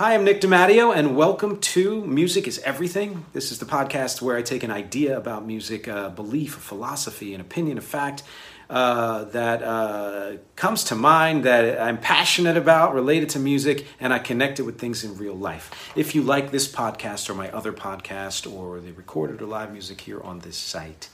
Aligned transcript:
Hi, 0.00 0.14
I'm 0.14 0.24
Nick 0.24 0.40
DiMatteo, 0.40 0.96
and 0.96 1.14
welcome 1.14 1.60
to 1.60 2.02
Music 2.06 2.48
is 2.48 2.58
Everything. 2.60 3.26
This 3.34 3.52
is 3.52 3.58
the 3.58 3.66
podcast 3.66 4.22
where 4.22 4.34
I 4.34 4.40
take 4.40 4.62
an 4.62 4.70
idea 4.70 5.14
about 5.14 5.44
music, 5.44 5.88
a 5.88 6.08
belief, 6.08 6.56
a 6.56 6.60
philosophy, 6.60 7.34
an 7.34 7.42
opinion, 7.42 7.76
a 7.76 7.82
fact 7.82 8.22
uh, 8.70 9.24
that 9.24 9.62
uh, 9.62 10.38
comes 10.56 10.84
to 10.84 10.94
mind 10.94 11.44
that 11.44 11.78
I'm 11.78 11.98
passionate 11.98 12.56
about, 12.56 12.94
related 12.94 13.28
to 13.28 13.38
music, 13.38 13.86
and 14.00 14.14
I 14.14 14.20
connect 14.20 14.58
it 14.58 14.62
with 14.62 14.78
things 14.78 15.04
in 15.04 15.18
real 15.18 15.34
life. 15.34 15.92
If 15.94 16.14
you 16.14 16.22
like 16.22 16.50
this 16.50 16.66
podcast 16.66 17.28
or 17.28 17.34
my 17.34 17.50
other 17.50 17.74
podcast 17.74 18.50
or 18.50 18.80
the 18.80 18.92
recorded 18.92 19.42
or 19.42 19.46
live 19.48 19.70
music 19.70 20.00
here 20.00 20.22
on 20.22 20.38
this 20.38 20.56
site, 20.56 21.10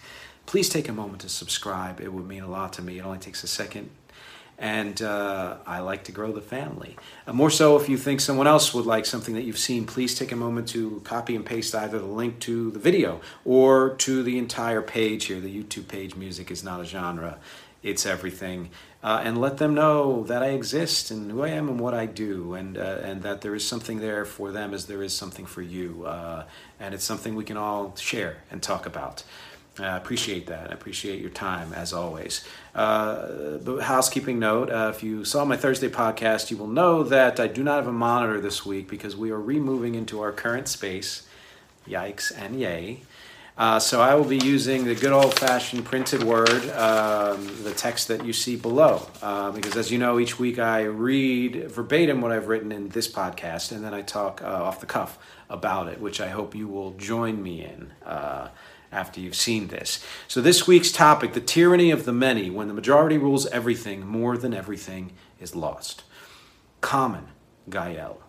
please 0.46 0.68
take 0.68 0.89
a 0.89 0.92
moment 0.92 1.22
to 1.22 1.28
subscribe. 1.28 2.00
It 2.00 2.12
would 2.12 2.28
mean 2.28 2.44
a 2.44 2.48
lot 2.48 2.72
to 2.74 2.83
me. 2.83 3.00
It 3.00 3.05
only 3.05 3.18
takes 3.18 3.42
a 3.42 3.48
second 3.48 3.91
and 4.58 5.02
uh, 5.02 5.56
I 5.66 5.80
like 5.80 6.04
to 6.04 6.12
grow 6.12 6.32
the 6.32 6.40
family. 6.40 6.96
Uh, 7.26 7.32
more 7.32 7.50
so, 7.50 7.76
if 7.76 7.88
you 7.88 7.98
think 7.98 8.20
someone 8.20 8.46
else 8.46 8.72
would 8.72 8.86
like 8.86 9.04
something 9.04 9.34
that 9.34 9.42
you've 9.42 9.58
seen, 9.58 9.84
please 9.86 10.14
take 10.14 10.32
a 10.32 10.36
moment 10.36 10.68
to 10.68 11.00
copy 11.04 11.36
and 11.36 11.44
paste 11.44 11.74
either 11.74 11.98
the 11.98 12.06
link 12.06 12.38
to 12.40 12.70
the 12.70 12.78
video 12.78 13.20
or 13.44 13.94
to 13.96 14.22
the 14.22 14.38
entire 14.38 14.82
page 14.82 15.27
here. 15.27 15.40
The 15.40 15.62
YouTube 15.62 15.88
page, 15.88 16.16
Music 16.16 16.50
is 16.50 16.64
Not 16.64 16.80
a 16.80 16.84
Genre, 16.84 17.38
It's 17.82 18.06
Everything. 18.06 18.70
Uh, 19.02 19.20
and 19.22 19.40
let 19.40 19.58
them 19.58 19.72
know 19.72 20.24
that 20.24 20.42
I 20.42 20.48
exist 20.48 21.12
and 21.12 21.30
who 21.30 21.44
I 21.44 21.50
am 21.50 21.68
and 21.68 21.78
what 21.78 21.94
I 21.94 22.06
do, 22.06 22.54
and, 22.54 22.77
uh, 22.77 22.98
and 23.02 23.22
that 23.22 23.40
there 23.40 23.54
is 23.54 23.64
something 23.64 24.00
there 24.00 24.24
for 24.24 24.50
them 24.50 24.74
as 24.74 24.86
there 24.86 25.00
is 25.00 25.12
something 25.12 25.46
for 25.46 25.62
you. 25.62 26.04
Uh, 26.04 26.44
and 26.80 26.92
it's 26.92 27.04
something 27.04 27.36
we 27.36 27.44
can 27.44 27.56
all 27.56 27.94
share 27.94 28.38
and 28.50 28.60
talk 28.60 28.84
about. 28.84 29.22
I 29.78 29.96
appreciate 29.96 30.46
that. 30.46 30.70
I 30.70 30.74
appreciate 30.74 31.20
your 31.20 31.30
time 31.30 31.72
as 31.74 31.92
always. 31.92 32.44
Uh, 32.74 33.58
but 33.58 33.83
housekeeping 33.83 34.38
note: 34.38 34.70
uh, 34.70 34.92
if 34.94 35.02
you 35.02 35.24
saw 35.24 35.44
my 35.44 35.56
Thursday 35.56 35.88
podcast, 35.88 36.50
you 36.50 36.56
will 36.56 36.66
know 36.66 37.02
that 37.02 37.38
I 37.38 37.46
do 37.46 37.62
not 37.62 37.77
have 37.77 37.86
a 37.86 37.92
monitor 37.92 38.41
this 38.41 38.64
week 38.64 38.88
because 38.88 39.16
we 39.16 39.30
are 39.30 39.41
removing 39.41 39.94
into 39.94 40.20
our 40.20 40.33
current 40.33 40.68
space. 40.68 41.27
Yikes 41.86 42.33
and 42.36 42.58
yay! 42.58 43.02
Uh, 43.58 43.78
so 43.78 44.02
I 44.02 44.14
will 44.14 44.24
be 44.24 44.36
using 44.36 44.84
the 44.84 44.94
good 44.94 45.12
old-fashioned 45.12 45.84
printed 45.86 46.22
word, 46.22 46.68
um, 46.72 47.46
the 47.62 47.72
text 47.74 48.08
that 48.08 48.22
you 48.22 48.34
see 48.34 48.55
below, 48.55 49.08
uh, 49.22 49.50
because 49.50 49.77
as 49.78 49.90
you 49.90 49.96
know, 49.96 50.18
each 50.18 50.38
week 50.38 50.58
I 50.58 50.83
read 50.83 51.70
verbatim 51.70 52.20
what 52.20 52.33
I've 52.33 52.48
written 52.48 52.70
in 52.70 52.90
this 52.90 53.08
podcast, 53.11 53.72
and 53.72 53.83
then 53.83 53.95
I 53.95 54.02
talk 54.02 54.42
uh, 54.42 54.46
off 54.46 54.80
the 54.80 54.86
cuff 54.86 55.18
about 55.48 55.89
it, 55.89 56.02
which 56.02 56.20
I 56.20 56.28
hope 56.28 56.55
you 56.55 56.68
will 56.68 56.90
join 56.98 57.42
me 57.42 57.64
in. 57.64 57.92
After 58.92 59.20
you've 59.20 59.35
seen 59.35 59.69
this. 59.69 60.05
So, 60.29 60.41
this 60.41 60.67
week's 60.67 60.92
topic 60.92 61.33
the 61.33 61.41
tyranny 61.41 61.91
of 61.91 62.05
the 62.05 62.13
many, 62.13 62.51
when 62.51 62.69
the 62.69 62.74
majority 62.74 63.19
rules 63.19 63.47
everything, 63.47 64.07
more 64.07 64.39
than 64.39 64.55
everything 64.55 65.13
is 65.41 65.57
lost. 65.57 66.05
Common, 66.80 67.27
Gael. 67.69 68.20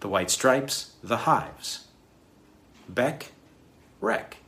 The 0.00 0.08
White 0.08 0.30
Stripes, 0.30 0.92
The 1.02 1.18
Hives. 1.18 1.86
Beck, 2.88 3.32
REC. 4.00 4.38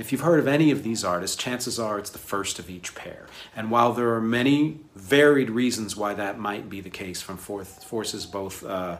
If 0.00 0.12
you've 0.12 0.22
heard 0.22 0.40
of 0.40 0.48
any 0.48 0.70
of 0.70 0.82
these 0.82 1.04
artists, 1.04 1.36
chances 1.36 1.78
are 1.78 1.98
it's 1.98 2.08
the 2.08 2.18
first 2.18 2.58
of 2.58 2.70
each 2.70 2.94
pair. 2.94 3.26
And 3.54 3.70
while 3.70 3.92
there 3.92 4.14
are 4.14 4.20
many 4.20 4.80
varied 4.94 5.50
reasons 5.50 5.94
why 5.94 6.14
that 6.14 6.38
might 6.38 6.70
be 6.70 6.80
the 6.80 6.88
case 6.88 7.20
from 7.20 7.36
forces 7.36 8.24
both 8.24 8.64
uh, 8.64 8.96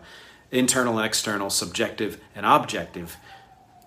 internal 0.51 0.99
and 0.99 1.07
external, 1.07 1.49
subjective 1.49 2.21
and 2.35 2.45
objective, 2.45 3.17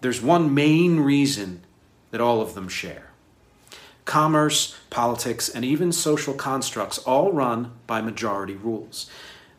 there's 0.04 0.22
one 0.22 0.54
main 0.54 1.00
reason 1.00 1.64
that 2.12 2.20
all 2.20 2.42
of 2.42 2.56
them 2.56 2.68
share. 2.68 3.12
Commerce, 4.04 4.78
politics, 4.90 5.48
and 5.48 5.64
even 5.64 5.94
social 5.94 6.34
constructs 6.34 6.98
all 7.00 7.32
run 7.32 7.72
by 7.88 8.02
majority 8.02 8.54
rules. 8.54 9.10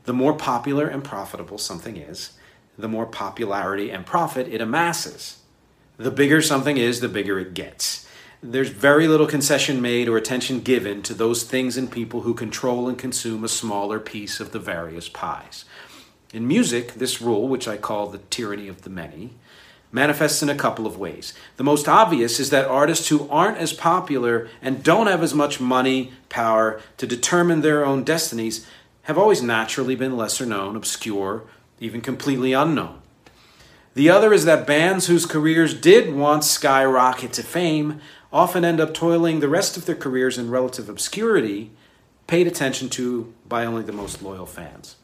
The 0.05 0.13
more 0.13 0.35
popular 0.35 0.87
and 0.87 1.03
profitable 1.03 1.57
something 1.57 1.97
is, 1.97 2.33
the 2.77 2.89
more 2.89 3.07
popularity 3.07 3.91
and 3.91 4.05
profit 4.05 4.47
it 4.49 4.61
amasses. 4.61 5.39
The 5.97 6.11
bigger 6.11 6.43
something 6.43 6.77
is, 6.77 7.01
the 7.01 7.09
bigger 7.09 7.39
it 7.39 7.55
gets. 7.55 8.07
There's 8.43 8.69
very 8.69 9.09
little 9.09 9.27
concession 9.27 9.81
made 9.81 10.11
or 10.11 10.19
attention 10.19 10.61
given 10.61 11.01
to 11.05 11.15
those 11.15 11.45
things 11.45 11.79
and 11.79 11.91
people 11.91 12.21
who 12.21 12.35
control 12.35 12.87
and 12.87 12.99
consume 12.99 13.45
a 13.45 13.49
smaller 13.49 13.99
piece 13.99 14.41
of 14.41 14.53
the 14.53 14.59
various 14.59 15.09
pies. 15.09 15.65
In 16.35 16.47
music, 16.47 16.95
this 16.95 17.23
rule, 17.23 17.49
which 17.49 17.67
I 17.67 17.79
call 17.79 18.09
the 18.09 18.19
tyranny 18.19 18.69
of 18.69 18.83
the 18.83 18.91
many, 18.91 19.31
manifests 19.95 20.43
in 20.43 20.49
a 20.49 20.57
couple 20.57 20.89
of 20.89 20.99
ways. 20.99 21.33
The 21.57 21.63
most 21.63 21.89
obvious 21.89 22.41
is 22.41 22.51
that 22.51 22.67
artists 22.67 23.09
who 23.09 23.29
aren't 23.29 23.59
as 23.59 23.73
popular 23.73 24.49
and 24.61 24.83
don't 24.83 25.07
have 25.07 25.23
as 25.23 25.33
much 25.33 25.61
money, 25.61 26.13
power 26.29 26.81
to 26.97 27.07
determine 27.07 27.61
their 27.61 27.87
own 27.87 28.03
destinies 28.03 28.67
have 29.03 29.17
always 29.17 29.41
naturally 29.41 29.95
been 29.95 30.17
lesser 30.17 30.45
known, 30.45 30.75
obscure, 30.75 31.45
even 31.79 32.01
completely 32.01 32.53
unknown. 32.53 33.01
The 33.95 34.11
other 34.11 34.33
is 34.33 34.45
that 34.47 34.67
bands 34.67 35.07
whose 35.07 35.27
careers 35.27 35.75
did 35.75 36.13
once 36.13 36.51
skyrocket 36.51 37.33
to 37.35 37.45
fame 37.45 38.01
often 38.33 38.65
end 38.65 38.81
up 38.81 38.95
toiling 38.95 39.39
the 39.39 39.49
rest 39.49 39.77
of 39.77 39.87
their 39.87 39.95
careers 39.95 40.37
in 40.37 40.51
relative 40.51 40.89
obscurity, 40.89 41.71
paid 42.27 42.49
attention 42.49 42.89
to 42.89 43.33
by 43.49 43.65
only 43.65 43.85
the 43.85 43.93
most 43.93 44.23
loyal 44.23 44.47
fans. 44.47 44.97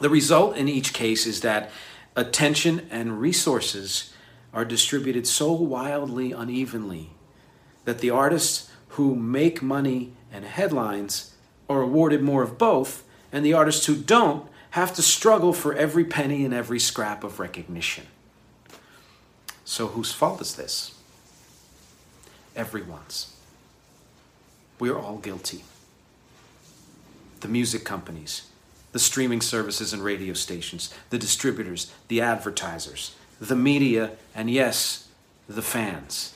The 0.00 0.10
result 0.10 0.56
in 0.58 0.68
each 0.68 0.92
case 0.92 1.24
is 1.24 1.40
that 1.40 1.70
attention 2.16 2.86
and 2.90 3.20
resources 3.20 4.12
are 4.52 4.64
distributed 4.64 5.26
so 5.26 5.52
wildly 5.52 6.32
unevenly 6.32 7.10
that 7.84 7.98
the 7.98 8.10
artists 8.10 8.70
who 8.90 9.14
make 9.14 9.62
money 9.62 10.12
and 10.32 10.44
headlines 10.44 11.34
are 11.68 11.80
awarded 11.80 12.22
more 12.22 12.42
of 12.42 12.58
both, 12.58 13.04
and 13.32 13.44
the 13.44 13.54
artists 13.54 13.86
who 13.86 13.96
don't 13.96 14.46
have 14.70 14.94
to 14.94 15.02
struggle 15.02 15.52
for 15.52 15.74
every 15.74 16.04
penny 16.04 16.44
and 16.44 16.52
every 16.52 16.78
scrap 16.78 17.24
of 17.24 17.40
recognition. 17.40 18.06
So, 19.64 19.88
whose 19.88 20.12
fault 20.12 20.40
is 20.40 20.54
this? 20.54 20.94
Everyone's. 22.54 23.34
We're 24.78 24.98
all 24.98 25.18
guilty. 25.18 25.64
The 27.40 27.48
music 27.48 27.84
companies, 27.84 28.48
the 28.92 28.98
streaming 28.98 29.40
services 29.40 29.92
and 29.92 30.04
radio 30.04 30.34
stations, 30.34 30.92
the 31.10 31.18
distributors, 31.18 31.92
the 32.08 32.20
advertisers, 32.20 33.14
the 33.40 33.56
media, 33.56 34.12
and 34.34 34.50
yes, 34.50 35.08
the 35.48 35.62
fans. 35.62 36.34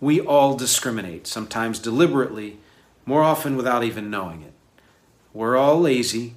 We 0.00 0.20
all 0.20 0.56
discriminate, 0.56 1.26
sometimes 1.26 1.78
deliberately, 1.78 2.58
more 3.06 3.22
often 3.22 3.56
without 3.56 3.84
even 3.84 4.10
knowing 4.10 4.42
it. 4.42 4.52
We're 5.32 5.56
all 5.56 5.80
lazy 5.80 6.34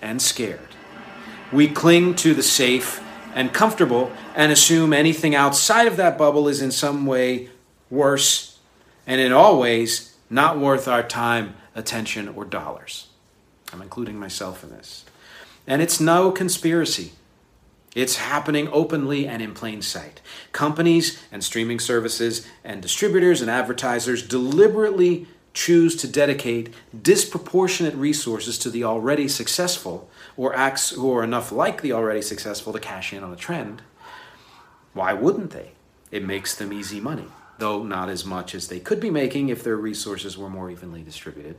and 0.00 0.22
scared. 0.22 0.60
We 1.52 1.68
cling 1.68 2.14
to 2.16 2.32
the 2.32 2.42
safe 2.42 3.02
and 3.34 3.52
comfortable 3.52 4.10
and 4.34 4.50
assume 4.50 4.92
anything 4.92 5.34
outside 5.34 5.86
of 5.86 5.96
that 5.96 6.16
bubble 6.16 6.48
is 6.48 6.62
in 6.62 6.70
some 6.70 7.06
way 7.06 7.50
worse 7.90 8.58
and 9.06 9.20
in 9.20 9.32
all 9.32 9.60
ways 9.60 10.16
not 10.30 10.58
worth 10.58 10.86
our 10.86 11.02
time, 11.02 11.54
attention, 11.74 12.28
or 12.28 12.44
dollars. 12.44 13.09
I'm 13.72 13.82
including 13.82 14.18
myself 14.18 14.64
in 14.64 14.70
this. 14.70 15.04
And 15.66 15.80
it's 15.82 16.00
no 16.00 16.30
conspiracy. 16.30 17.12
It's 17.94 18.16
happening 18.16 18.68
openly 18.72 19.26
and 19.26 19.42
in 19.42 19.52
plain 19.52 19.82
sight. 19.82 20.20
Companies 20.52 21.20
and 21.32 21.42
streaming 21.42 21.80
services 21.80 22.46
and 22.64 22.80
distributors 22.80 23.40
and 23.40 23.50
advertisers 23.50 24.26
deliberately 24.26 25.26
choose 25.52 25.96
to 25.96 26.06
dedicate 26.06 26.72
disproportionate 27.02 27.94
resources 27.94 28.56
to 28.58 28.70
the 28.70 28.84
already 28.84 29.26
successful 29.26 30.08
or 30.36 30.54
acts 30.54 30.90
who 30.90 31.12
are 31.12 31.24
enough 31.24 31.50
like 31.50 31.82
the 31.82 31.92
already 31.92 32.22
successful 32.22 32.72
to 32.72 32.78
cash 32.78 33.12
in 33.12 33.24
on 33.24 33.32
a 33.32 33.36
trend. 33.36 33.82
Why 34.92 35.12
wouldn't 35.12 35.50
they? 35.50 35.72
It 36.12 36.24
makes 36.24 36.54
them 36.54 36.72
easy 36.72 37.00
money, 37.00 37.26
though 37.58 37.82
not 37.82 38.08
as 38.08 38.24
much 38.24 38.54
as 38.54 38.68
they 38.68 38.80
could 38.80 39.00
be 39.00 39.10
making 39.10 39.48
if 39.48 39.64
their 39.64 39.76
resources 39.76 40.38
were 40.38 40.50
more 40.50 40.70
evenly 40.70 41.02
distributed. 41.02 41.56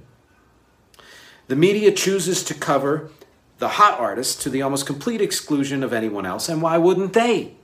The 1.52 1.58
media 1.58 1.92
chooses 1.92 2.46
to 2.46 2.54
cover 2.54 3.12
the 3.58 3.68
hot 3.68 4.00
artists 4.00 4.42
to 4.44 4.50
the 4.50 4.62
almost 4.62 4.86
complete 4.86 5.20
exclusion 5.20 5.84
of 5.84 5.92
anyone 5.92 6.26
else, 6.26 6.48
and 6.48 6.62
why 6.62 6.78
wouldn't 6.78 7.12
they? 7.12 7.56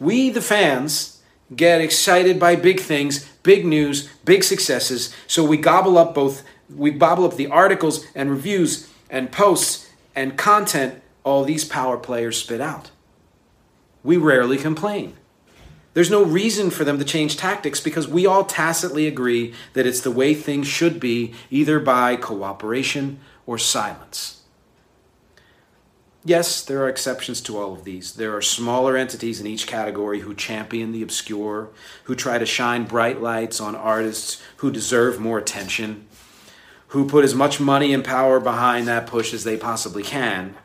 We, 0.00 0.30
the 0.30 0.40
fans, 0.40 1.20
get 1.54 1.82
excited 1.82 2.40
by 2.40 2.56
big 2.56 2.80
things, 2.80 3.28
big 3.42 3.66
news, 3.66 4.08
big 4.24 4.42
successes, 4.42 5.14
so 5.26 5.44
we 5.44 5.58
gobble 5.58 5.98
up 5.98 6.14
both 6.14 6.42
we 6.74 6.90
gobble 6.90 7.26
up 7.26 7.36
the 7.36 7.48
articles 7.48 8.06
and 8.14 8.30
reviews 8.30 8.90
and 9.10 9.30
posts 9.30 9.90
and 10.14 10.38
content 10.38 11.02
all 11.22 11.44
these 11.44 11.66
power 11.66 11.98
players 11.98 12.38
spit 12.38 12.62
out. 12.62 12.92
We 14.02 14.16
rarely 14.16 14.56
complain. 14.56 15.18
There's 15.96 16.10
no 16.10 16.22
reason 16.22 16.68
for 16.68 16.84
them 16.84 16.98
to 16.98 17.06
change 17.06 17.38
tactics 17.38 17.80
because 17.80 18.06
we 18.06 18.26
all 18.26 18.44
tacitly 18.44 19.06
agree 19.06 19.54
that 19.72 19.86
it's 19.86 20.02
the 20.02 20.10
way 20.10 20.34
things 20.34 20.66
should 20.66 21.00
be, 21.00 21.32
either 21.50 21.80
by 21.80 22.16
cooperation 22.16 23.18
or 23.46 23.56
silence. 23.56 24.42
Yes, 26.22 26.62
there 26.62 26.82
are 26.82 26.88
exceptions 26.90 27.40
to 27.40 27.56
all 27.56 27.72
of 27.72 27.84
these. 27.84 28.12
There 28.12 28.36
are 28.36 28.42
smaller 28.42 28.94
entities 28.94 29.40
in 29.40 29.46
each 29.46 29.66
category 29.66 30.20
who 30.20 30.34
champion 30.34 30.92
the 30.92 31.02
obscure, 31.02 31.70
who 32.04 32.14
try 32.14 32.36
to 32.36 32.44
shine 32.44 32.84
bright 32.84 33.22
lights 33.22 33.58
on 33.58 33.74
artists 33.74 34.42
who 34.58 34.70
deserve 34.70 35.18
more 35.18 35.38
attention, 35.38 36.06
who 36.88 37.08
put 37.08 37.24
as 37.24 37.34
much 37.34 37.58
money 37.58 37.94
and 37.94 38.04
power 38.04 38.38
behind 38.38 38.86
that 38.86 39.06
push 39.06 39.32
as 39.32 39.44
they 39.44 39.56
possibly 39.56 40.02
can. 40.02 40.56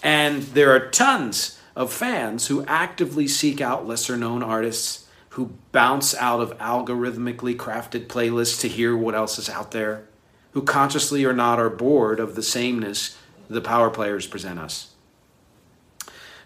And 0.00 0.42
there 0.42 0.70
are 0.70 0.90
tons 0.90 1.58
of 1.76 1.92
fans 1.92 2.46
who 2.46 2.64
actively 2.66 3.26
seek 3.26 3.60
out 3.60 3.86
lesser 3.86 4.16
known 4.16 4.42
artists, 4.42 5.08
who 5.30 5.52
bounce 5.72 6.14
out 6.14 6.40
of 6.40 6.56
algorithmically 6.58 7.56
crafted 7.56 8.06
playlists 8.06 8.60
to 8.60 8.68
hear 8.68 8.96
what 8.96 9.14
else 9.14 9.38
is 9.38 9.48
out 9.48 9.72
there, 9.72 10.08
who 10.52 10.62
consciously 10.62 11.24
or 11.24 11.32
not 11.32 11.58
are 11.58 11.70
bored 11.70 12.20
of 12.20 12.34
the 12.34 12.42
sameness 12.42 13.16
the 13.48 13.60
power 13.60 13.90
players 13.90 14.26
present 14.26 14.58
us. 14.58 14.94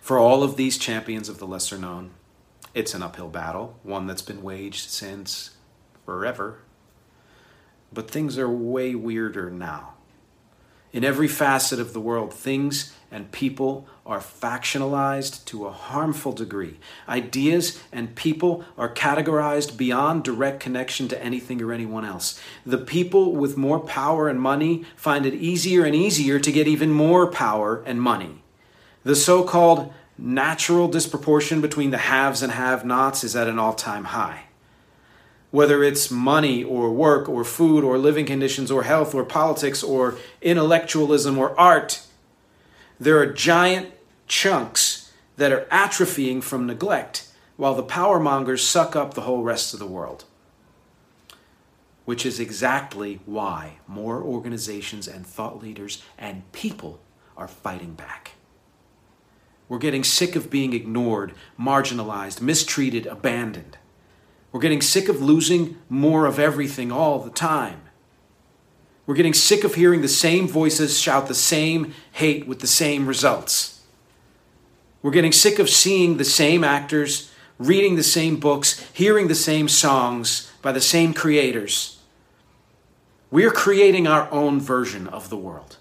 For 0.01 0.19
all 0.19 0.43
of 0.43 0.57
these 0.57 0.79
champions 0.79 1.29
of 1.29 1.39
the 1.39 1.47
lesser 1.47 1.77
known, 1.77 2.13
it's 2.75 2.95
an 2.95 3.03
uphill 3.03 3.29
battle, 3.29 3.79
one 3.83 4.07
that's 4.07 4.23
been 4.23 4.43
waged 4.43 4.89
since 4.89 5.51
forever. 6.07 6.61
But 7.93 8.11
things 8.11 8.39
are 8.39 8.49
way 8.49 8.95
weirder 8.95 9.51
now. 9.51 9.95
In 10.93 11.05
every 11.05 11.29
facet 11.29 11.79
of 11.79 11.93
the 11.93 12.01
world, 12.01 12.33
things 12.33 12.95
and 13.11 13.31
people 13.33 13.87
are 14.05 14.21
factionalized 14.21 15.45
to 15.47 15.67
a 15.67 15.73
harmful 15.73 16.33
degree. 16.33 16.79
Ideas 17.09 17.83
and 17.93 18.15
people 18.15 18.65
are 18.77 18.93
categorized 18.93 19.77
beyond 19.77 20.25
direct 20.25 20.61
connection 20.61 21.09
to 21.09 21.23
anything 21.23 21.61
or 21.63 21.73
anyone 21.73 22.05
else. 22.05 22.41
The 22.65 22.79
people 22.79 23.33
with 23.33 23.57
more 23.57 23.81
power 23.81 24.29
and 24.29 24.41
money 24.41 24.85
find 24.97 25.27
it 25.27 25.35
easier 25.35 25.85
and 25.85 25.95
easier 25.95 26.39
to 26.39 26.53
get 26.53 26.69
even 26.69 26.91
more 26.91 27.27
power 27.27 27.83
and 27.87 28.01
money. 28.01 28.43
The 29.05 29.17
so 29.17 29.43
called 29.43 29.93
natural 30.19 30.89
disproportion 30.89 31.61
between 31.61 31.91
the 31.91 31.99
haves 31.99 32.43
and 32.43 32.53
have 32.53 32.85
nots 32.85 33.25
is 33.25 33.37
at 33.37 33.49
an 33.49 33.59
all 33.59 33.75
time 33.75 34.05
high. 34.05 34.48
Whether 35.51 35.83
it's 35.83 36.11
money 36.11 36.63
or 36.63 36.93
work 36.93 37.29
or 37.29 37.43
food 37.43 37.83
or 37.83 37.97
living 37.97 38.27
conditions 38.27 38.71
or 38.71 38.83
health 38.83 39.15
or 39.15 39.25
politics 39.25 39.83
or 39.83 40.17
intellectualism 40.43 41.39
or 41.39 41.59
art, 41.59 42.03
there 43.01 43.19
are 43.19 43.27
giant 43.27 43.93
chunks 44.27 45.11
that 45.37 45.53
are 45.53 45.67
atrophying 45.71 46.43
from 46.43 46.67
neglect 46.67 47.29
while 47.57 47.75
the 47.75 47.83
power 47.83 48.21
mongers 48.21 48.63
suck 48.63 48.95
up 48.95 49.15
the 49.15 49.23
whole 49.23 49.43
rest 49.43 49.73
of 49.73 49.81
the 49.81 49.87
world. 49.87 50.25
Which 52.05 52.27
is 52.27 52.41
exactly 52.41 53.21
why 53.25 53.79
more 53.87 54.23
organizations 54.23 55.09
and 55.09 55.27
thought 55.27 55.63
leaders 55.63 56.03
and 56.19 56.51
people 56.53 57.01
are 57.37 57.49
fighting 57.49 57.95
back. 57.95 58.33
We're 59.69 59.79
getting 59.79 60.05
sick 60.05 60.35
of 60.35 60.51
being 60.51 60.73
ignored, 60.73 61.35
marginalized, 61.61 62.41
mistreated, 62.41 63.07
abandoned. 63.07 63.77
We're 64.53 64.61
getting 64.61 64.81
sick 64.81 65.09
of 65.09 65.21
losing 65.21 65.77
more 65.89 66.27
of 66.27 66.39
everything 66.39 66.91
all 66.91 67.19
the 67.19 67.31
time. 67.31 67.83
We're 69.07 69.15
getting 69.15 69.35
sick 69.35 69.65
of 69.65 69.75
hearing 69.75 70.03
the 70.03 70.09
same 70.09 70.47
voices 70.47 70.99
shout 70.99 71.29
the 71.29 71.35
same 71.35 71.95
hate 72.13 72.47
with 72.47 72.61
the 72.61 72.67
same 72.67 73.07
results. 73.07 73.83
We're 75.03 75.13
getting 75.13 75.33
sick 75.33 75.59
of 75.59 75.71
seeing 75.71 76.17
the 76.17 76.25
same 76.25 76.65
actors, 76.65 77.31
reading 77.59 77.97
the 77.97 78.03
same 78.03 78.37
books, 78.39 78.85
hearing 78.93 79.29
the 79.29 79.35
same 79.35 79.69
songs 79.69 80.51
by 80.61 80.73
the 80.73 80.81
same 80.81 81.15
creators. 81.15 81.99
We're 83.31 83.51
creating 83.51 84.07
our 84.07 84.31
own 84.33 84.61
version 84.61 85.07
of 85.07 85.29
the 85.29 85.37
world. 85.37 85.77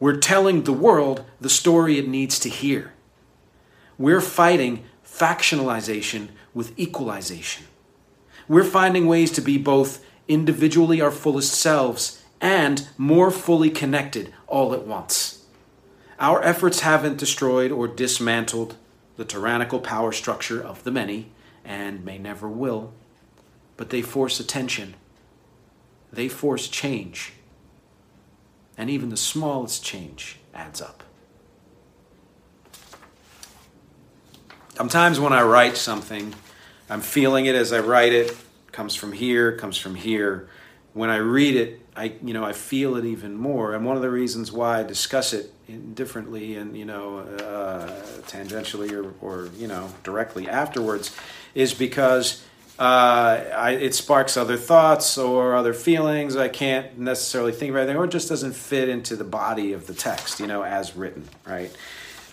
We're 0.00 0.16
telling 0.16 0.64
the 0.64 0.72
world 0.72 1.24
the 1.40 1.50
story 1.50 1.98
it 1.98 2.08
needs 2.08 2.38
to 2.40 2.48
hear. 2.48 2.92
We're 3.96 4.20
fighting 4.20 4.84
factionalization 5.06 6.28
with 6.54 6.78
equalization. 6.78 7.66
We're 8.48 8.64
finding 8.64 9.06
ways 9.06 9.30
to 9.32 9.40
be 9.40 9.58
both 9.58 10.04
individually 10.28 11.00
our 11.00 11.10
fullest 11.10 11.54
selves, 11.54 12.22
and 12.40 12.88
more 12.96 13.30
fully 13.30 13.70
connected 13.70 14.32
all 14.46 14.74
at 14.74 14.86
once. 14.86 15.44
Our 16.18 16.42
efforts 16.42 16.80
haven't 16.80 17.18
destroyed 17.18 17.72
or 17.72 17.88
dismantled 17.88 18.76
the 19.16 19.24
tyrannical 19.24 19.80
power 19.80 20.12
structure 20.12 20.62
of 20.62 20.84
the 20.84 20.90
many, 20.90 21.30
and 21.64 22.04
may 22.04 22.18
never 22.18 22.48
will, 22.48 22.92
but 23.76 23.90
they 23.90 24.02
force 24.02 24.40
attention. 24.40 24.94
They 26.12 26.28
force 26.28 26.68
change. 26.68 27.32
And 28.76 28.90
even 28.90 29.08
the 29.08 29.16
smallest 29.16 29.84
change 29.84 30.38
adds 30.52 30.80
up. 30.80 31.02
Sometimes 34.74 35.20
when 35.20 35.32
I 35.32 35.42
write 35.42 35.76
something, 35.76 36.34
I'm 36.90 37.00
feeling 37.00 37.46
it 37.46 37.54
as 37.54 37.72
I 37.72 37.78
write 37.78 38.12
it, 38.12 38.36
comes 38.72 38.96
from 38.96 39.12
here, 39.12 39.56
comes 39.56 39.78
from 39.78 39.94
here. 39.94 40.48
When 40.94 41.10
I 41.10 41.16
read 41.16 41.54
it, 41.54 41.80
I 41.96 42.14
you 42.24 42.34
know 42.34 42.44
I 42.44 42.52
feel 42.52 42.96
it 42.96 43.04
even 43.04 43.36
more, 43.36 43.74
and 43.74 43.86
one 43.86 43.94
of 43.94 44.02
the 44.02 44.10
reasons 44.10 44.50
why 44.50 44.80
I 44.80 44.82
discuss 44.82 45.32
it 45.32 45.52
differently 45.94 46.56
and 46.56 46.76
you 46.76 46.84
know 46.84 47.18
uh, 47.18 47.88
tangentially 48.26 48.90
or, 48.92 49.14
or 49.20 49.48
you 49.56 49.68
know 49.68 49.90
directly 50.02 50.48
afterwards 50.48 51.16
is 51.54 51.72
because 51.72 52.44
uh, 52.76 53.44
I, 53.56 53.70
it 53.72 53.94
sparks 53.94 54.36
other 54.36 54.56
thoughts 54.56 55.16
or 55.16 55.54
other 55.54 55.72
feelings 55.72 56.34
I 56.36 56.48
can't 56.48 56.98
necessarily 56.98 57.52
think 57.52 57.70
of 57.70 57.76
anything, 57.76 57.96
or 57.96 58.06
it 58.06 58.10
just 58.10 58.28
doesn't 58.28 58.54
fit 58.54 58.88
into 58.88 59.14
the 59.14 59.24
body 59.24 59.72
of 59.72 59.86
the 59.86 59.94
text, 59.94 60.40
you 60.40 60.48
know, 60.48 60.64
as 60.64 60.96
written, 60.96 61.28
right? 61.46 61.70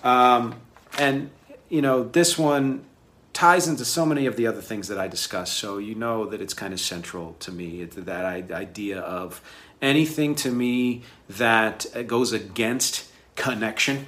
Um, 0.03 0.55
and 0.97 1.29
you 1.71 1.81
know, 1.81 2.03
this 2.03 2.37
one 2.37 2.83
ties 3.31 3.65
into 3.65 3.85
so 3.85 4.05
many 4.05 4.25
of 4.25 4.35
the 4.35 4.45
other 4.45 4.61
things 4.61 4.89
that 4.89 4.99
I 4.99 5.07
discuss. 5.07 5.53
So 5.53 5.77
you 5.77 5.95
know 5.95 6.25
that 6.25 6.41
it's 6.41 6.53
kind 6.53 6.73
of 6.73 6.81
central 6.81 7.37
to 7.39 7.51
me 7.51 7.85
that 7.85 8.51
idea 8.51 8.99
of 8.99 9.41
anything 9.81 10.35
to 10.35 10.51
me 10.51 11.03
that 11.29 11.85
uh, 11.95 12.03
goes 12.03 12.33
against 12.33 13.09
connection 13.37 14.07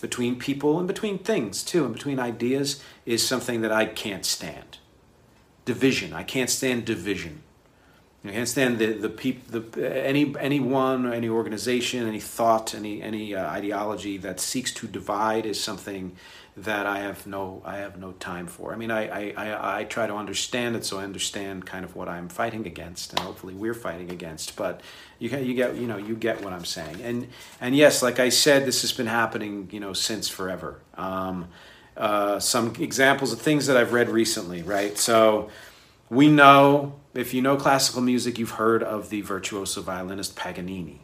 between 0.00 0.38
people 0.38 0.78
and 0.78 0.88
between 0.88 1.18
things 1.18 1.62
too, 1.62 1.84
and 1.84 1.92
between 1.92 2.18
ideas 2.18 2.82
is 3.04 3.26
something 3.26 3.60
that 3.60 3.70
I 3.70 3.84
can't 3.84 4.24
stand. 4.24 4.78
Division. 5.66 6.14
I 6.14 6.22
can't 6.22 6.50
stand 6.50 6.86
division. 6.86 7.42
I 8.26 8.30
can't 8.30 8.78
the 8.78 8.92
the 8.92 9.10
peop, 9.10 9.48
the 9.48 10.04
any 10.06 10.34
anyone, 10.40 11.12
any 11.12 11.28
organization, 11.28 12.06
any 12.08 12.20
thought, 12.20 12.74
any 12.74 13.02
any 13.02 13.34
uh, 13.34 13.46
ideology 13.46 14.16
that 14.18 14.40
seeks 14.40 14.72
to 14.74 14.86
divide 14.86 15.44
is 15.44 15.62
something 15.62 16.16
that 16.56 16.86
I 16.86 17.00
have 17.00 17.26
no 17.26 17.60
I 17.66 17.78
have 17.78 17.98
no 17.98 18.12
time 18.12 18.46
for. 18.46 18.72
I 18.72 18.76
mean, 18.76 18.90
I, 18.90 19.32
I, 19.32 19.80
I, 19.80 19.84
try 19.84 20.06
to 20.06 20.14
understand 20.14 20.76
it 20.76 20.84
so 20.84 21.00
I 21.00 21.04
understand 21.04 21.66
kind 21.66 21.84
of 21.84 21.96
what 21.96 22.08
I'm 22.08 22.28
fighting 22.28 22.66
against, 22.66 23.10
and 23.10 23.20
hopefully 23.20 23.54
we're 23.54 23.74
fighting 23.74 24.10
against. 24.10 24.54
But 24.56 24.80
you 25.18 25.28
get 25.28 25.44
you 25.44 25.54
get 25.54 25.76
you 25.76 25.86
know 25.86 25.96
you 25.96 26.14
get 26.14 26.42
what 26.42 26.52
I'm 26.52 26.64
saying, 26.64 27.02
and 27.02 27.28
and 27.60 27.76
yes, 27.76 28.02
like 28.02 28.20
I 28.20 28.30
said, 28.30 28.66
this 28.66 28.82
has 28.82 28.92
been 28.92 29.06
happening 29.06 29.68
you 29.72 29.80
know 29.80 29.92
since 29.92 30.28
forever. 30.28 30.80
Um, 30.94 31.48
uh, 31.96 32.40
some 32.40 32.74
examples 32.80 33.32
of 33.32 33.40
things 33.40 33.66
that 33.66 33.76
I've 33.76 33.92
read 33.92 34.08
recently, 34.08 34.62
right? 34.62 34.96
So 34.96 35.50
we 36.14 36.28
know 36.28 36.94
if 37.14 37.34
you 37.34 37.42
know 37.42 37.56
classical 37.56 38.00
music, 38.00 38.38
you've 38.38 38.52
heard 38.52 38.82
of 38.82 39.10
the 39.10 39.20
virtuoso 39.20 39.82
violinist 39.82 40.36
Paganini. 40.36 41.00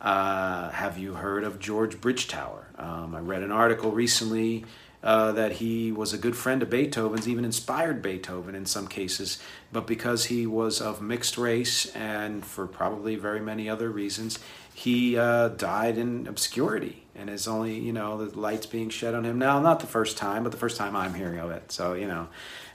Uh, 0.00 0.70
have 0.70 0.96
you 0.96 1.14
heard 1.14 1.42
of 1.44 1.58
George 1.58 2.00
Bridgetower? 2.00 2.78
Um, 2.80 3.14
I 3.14 3.20
read 3.20 3.42
an 3.42 3.50
article 3.50 3.90
recently 3.90 4.64
uh, 5.02 5.32
that 5.32 5.52
he 5.52 5.90
was 5.90 6.12
a 6.12 6.18
good 6.18 6.36
friend 6.36 6.62
of 6.62 6.70
Beethoven's, 6.70 7.28
even 7.28 7.44
inspired 7.44 8.00
Beethoven 8.00 8.54
in 8.54 8.66
some 8.66 8.86
cases, 8.86 9.40
but 9.72 9.86
because 9.86 10.26
he 10.26 10.46
was 10.46 10.80
of 10.80 11.00
mixed 11.02 11.36
race 11.36 11.86
and 11.94 12.44
for 12.44 12.66
probably 12.66 13.16
very 13.16 13.40
many 13.40 13.68
other 13.68 13.90
reasons, 13.90 14.38
he 14.72 15.16
uh, 15.16 15.48
died 15.48 15.98
in 15.98 16.26
obscurity. 16.28 17.04
And 17.18 17.28
is 17.28 17.48
only 17.48 17.78
you 17.78 17.92
know 17.92 18.24
the 18.24 18.38
lights 18.38 18.66
being 18.66 18.88
shed 18.88 19.14
on 19.14 19.24
him 19.24 19.38
now. 19.38 19.60
Not 19.60 19.80
the 19.80 19.86
first 19.86 20.16
time, 20.16 20.42
but 20.44 20.52
the 20.52 20.58
first 20.58 20.76
time 20.76 20.94
I'm 20.94 21.14
hearing 21.14 21.38
of 21.38 21.50
it. 21.50 21.72
So 21.72 21.94
you 21.94 22.06
know, 22.06 22.28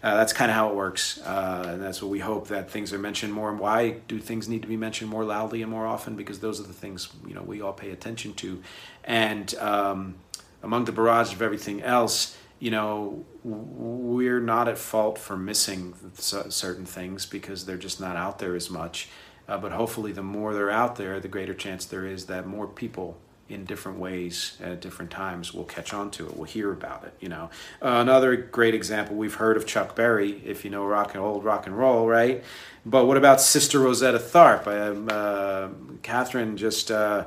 uh, 0.04 0.16
that's 0.18 0.34
kind 0.34 0.52
of 0.52 0.56
how 0.56 0.70
it 0.70 0.76
works, 0.76 1.20
uh, 1.22 1.66
and 1.68 1.82
that's 1.82 2.02
what 2.02 2.12
we 2.12 2.20
hope 2.20 2.50
that 2.50 2.70
things 2.70 2.94
are 2.94 3.00
mentioned 3.00 3.34
more. 3.34 3.50
And 3.50 3.60
why 3.60 3.98
do 4.08 4.20
things 4.20 4.50
need 4.50 4.62
to 4.62 4.68
be 4.68 4.78
mentioned 4.78 5.10
more 5.10 5.24
loudly 5.24 5.62
and 5.62 5.72
more 5.72 5.88
often? 5.88 6.16
Because 6.16 6.40
those 6.40 6.60
are 6.60 6.64
the 6.64 6.74
things 6.74 7.10
you 7.28 7.34
know 7.34 7.42
we 7.42 7.62
all 7.62 7.74
pay 7.74 7.92
attention 7.92 8.34
to, 8.36 8.62
and 9.04 9.56
um, 9.56 10.16
among 10.62 10.86
the 10.86 10.92
barrage 10.92 11.34
of 11.34 11.42
everything 11.42 11.82
else, 11.82 12.38
you 12.60 12.72
know, 12.72 13.26
we're 13.44 14.40
not 14.40 14.68
at 14.68 14.78
fault 14.78 15.18
for 15.18 15.38
missing 15.38 15.94
certain 16.14 16.86
things 16.86 17.26
because 17.26 17.66
they're 17.66 17.78
just 17.78 18.00
not 18.00 18.16
out 18.16 18.40
there 18.40 18.56
as 18.56 18.70
much. 18.70 19.10
Uh, 19.48 19.58
but 19.58 19.74
hopefully, 19.74 20.14
the 20.14 20.24
more 20.24 20.54
they're 20.54 20.72
out 20.72 20.96
there, 20.96 21.20
the 21.20 21.28
greater 21.28 21.54
chance 21.54 21.84
there 21.84 22.06
is 22.06 22.28
that 22.28 22.48
more 22.48 22.66
people 22.66 23.18
in 23.50 23.66
different 23.66 24.00
ways 24.00 24.58
at 24.62 24.82
different 24.82 25.12
times. 25.12 25.54
We'll 25.54 25.66
catch 25.66 25.94
on 25.94 26.12
to 26.12 26.28
it. 26.28 26.36
We'll 26.36 26.46
hear 26.46 26.72
about 26.72 27.04
it 27.04 27.14
you 27.20 27.30
know. 27.30 27.50
Uh, 27.82 28.00
another 28.02 28.36
great 28.36 28.74
example 28.74 29.16
we've 29.16 29.36
heard 29.36 29.58
of 29.58 29.66
chuck 29.66 29.96
berry 29.96 30.42
if 30.46 30.66
you 30.66 30.72
know 30.72 30.86
rock 30.86 31.14
and 31.14 31.24
old 31.24 31.44
rock 31.44 31.66
and 31.68 31.78
roll 31.78 32.08
right? 32.08 32.44
But 32.86 33.06
what 33.06 33.18
about 33.18 33.42
sister 33.42 33.80
rosetta 33.80 34.20
Tharpe 34.20 34.68
um, 34.68 35.08
uh, 35.10 35.70
catherine 36.02 36.58
just 36.58 36.92
uh, 36.92 37.26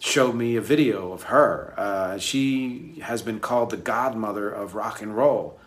showed 0.00 0.34
me 0.34 0.56
a 0.56 0.60
video 0.60 1.12
of 1.12 1.24
her. 1.24 1.74
Uh, 1.76 2.18
she 2.18 2.98
has 3.02 3.22
been 3.22 3.40
called 3.40 3.70
the 3.70 3.76
godmother 3.76 4.50
of 4.50 4.74
rock 4.74 5.02
and 5.02 5.16
roll. 5.16 5.58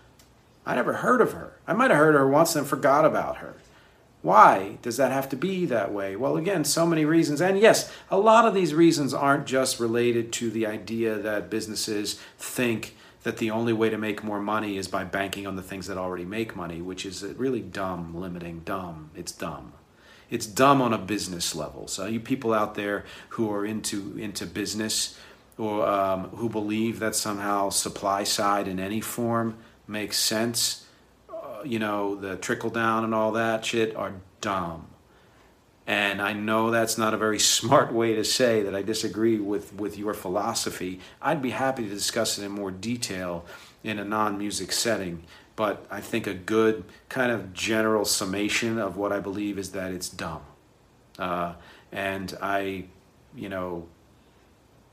I 0.65 0.75
never 0.75 0.93
heard 0.93 1.21
of 1.21 1.31
her. 1.33 1.53
I 1.65 1.73
might 1.73 1.91
have 1.91 1.99
heard 1.99 2.15
her 2.15 2.27
once 2.27 2.55
and 2.55 2.67
forgot 2.67 3.05
about 3.05 3.37
her 3.37 3.55
why 4.27 4.77
does 4.81 4.97
that 4.97 5.13
have 5.13 5.29
to 5.29 5.37
be 5.37 5.65
that 5.67 5.93
way? 5.93 6.17
Well, 6.17 6.35
again, 6.35 6.65
so 6.65 6.85
many 6.85 7.05
reasons. 7.05 7.39
And 7.39 7.57
yes, 7.57 7.89
a 8.11 8.17
lot 8.17 8.45
of 8.45 8.53
these 8.53 8.73
reasons 8.73 9.13
aren't 9.13 9.45
just 9.45 9.79
related 9.79 10.33
to 10.33 10.49
the 10.49 10.67
idea 10.67 11.15
that 11.15 11.49
businesses 11.49 12.19
think 12.37 12.97
that 13.23 13.37
the 13.37 13.49
only 13.49 13.71
way 13.71 13.89
to 13.89 13.97
make 13.97 14.25
more 14.25 14.41
money 14.41 14.77
is 14.77 14.89
by 14.89 15.05
banking 15.05 15.47
on 15.47 15.55
the 15.55 15.61
things 15.61 15.87
that 15.87 15.97
already 15.97 16.25
make 16.25 16.57
money, 16.57 16.81
which 16.81 17.05
is 17.05 17.23
really 17.23 17.61
dumb, 17.61 18.13
limiting, 18.13 18.63
dumb. 18.65 19.11
It's 19.15 19.31
dumb. 19.31 19.71
It's 20.29 20.45
dumb 20.45 20.81
on 20.81 20.91
a 20.91 20.97
business 20.97 21.55
level. 21.55 21.87
So 21.87 22.05
you 22.05 22.19
people 22.19 22.53
out 22.53 22.75
there 22.75 23.05
who 23.29 23.49
are 23.49 23.65
into 23.65 24.17
into 24.17 24.45
business 24.45 25.17
or 25.57 25.87
um, 25.87 26.31
who 26.31 26.49
believe 26.49 26.99
that 26.99 27.15
somehow 27.15 27.69
supply 27.69 28.25
side 28.25 28.67
in 28.67 28.77
any 28.77 28.99
form 28.99 29.55
makes 29.87 30.19
sense 30.19 30.86
you 31.63 31.79
know, 31.79 32.15
the 32.15 32.35
trickle 32.37 32.69
down 32.69 33.03
and 33.03 33.13
all 33.13 33.31
that 33.33 33.65
shit 33.65 33.95
are 33.95 34.13
dumb. 34.41 34.87
And 35.85 36.21
I 36.21 36.33
know 36.33 36.69
that's 36.69 36.97
not 36.97 37.13
a 37.13 37.17
very 37.17 37.39
smart 37.57 37.93
way 37.93 38.15
to 38.15 38.23
say 38.23 38.61
that 38.63 38.75
I 38.75 38.81
disagree 38.81 39.39
with, 39.39 39.73
with 39.73 39.97
your 39.97 40.13
philosophy. 40.13 40.99
I'd 41.21 41.41
be 41.41 41.51
happy 41.51 41.83
to 41.83 41.89
discuss 41.89 42.37
it 42.37 42.43
in 42.43 42.51
more 42.51 42.71
detail 42.71 43.45
in 43.83 43.99
a 43.99 44.05
non 44.05 44.37
music 44.37 44.71
setting. 44.71 45.23
But 45.55 45.87
I 45.89 46.01
think 46.01 46.27
a 46.27 46.35
good 46.35 46.83
kind 47.09 47.31
of 47.31 47.53
general 47.53 48.05
summation 48.05 48.77
of 48.77 48.95
what 48.95 49.11
I 49.11 49.19
believe 49.19 49.57
is 49.57 49.71
that 49.71 49.91
it's 49.91 50.09
dumb. 50.09 50.41
Uh, 51.17 51.53
and 51.91 52.37
I, 52.41 52.85
you 53.35 53.49
know, 53.49 53.87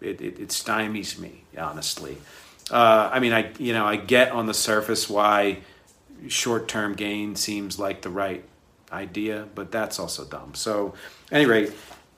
it, 0.01 0.21
it, 0.23 0.39
it 0.39 0.49
stymies 0.49 1.19
me, 1.19 1.45
honestly. 1.59 2.17
Uh, 2.71 3.11
I 3.13 3.21
mean, 3.21 3.33
I, 3.33 3.53
you 3.59 3.75
know, 3.75 3.85
I 3.85 3.97
get 3.97 4.33
on 4.33 4.47
the 4.47 4.55
surface 4.55 5.09
why 5.11 5.59
short 6.29 6.69
term 6.69 6.95
gain 6.95 7.37
seems 7.37 7.79
like 7.79 8.03
the 8.03 8.11
right 8.11 8.45
idea, 8.93 9.49
but 9.55 9.71
that's 9.71 9.99
also 9.99 10.25
dumb. 10.25 10.55
So, 10.55 10.95
any 11.31 11.47
rate, 11.47 11.73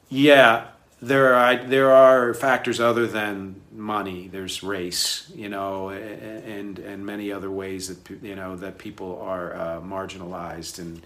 yeah, 0.08 0.68
there 1.00 1.34
are 1.34 1.56
there 1.56 1.90
are 1.92 2.34
factors 2.34 2.80
other 2.80 3.06
than 3.06 3.60
money. 3.72 4.28
There's 4.28 4.62
race, 4.62 5.30
you 5.34 5.48
know, 5.48 5.90
and 5.90 6.78
and 6.78 7.04
many 7.04 7.32
other 7.32 7.50
ways 7.50 7.88
that 7.88 8.22
you 8.22 8.34
know 8.34 8.56
that 8.56 8.78
people 8.78 9.20
are 9.20 9.54
uh, 9.54 9.80
marginalized 9.80 10.78
and 10.78 11.02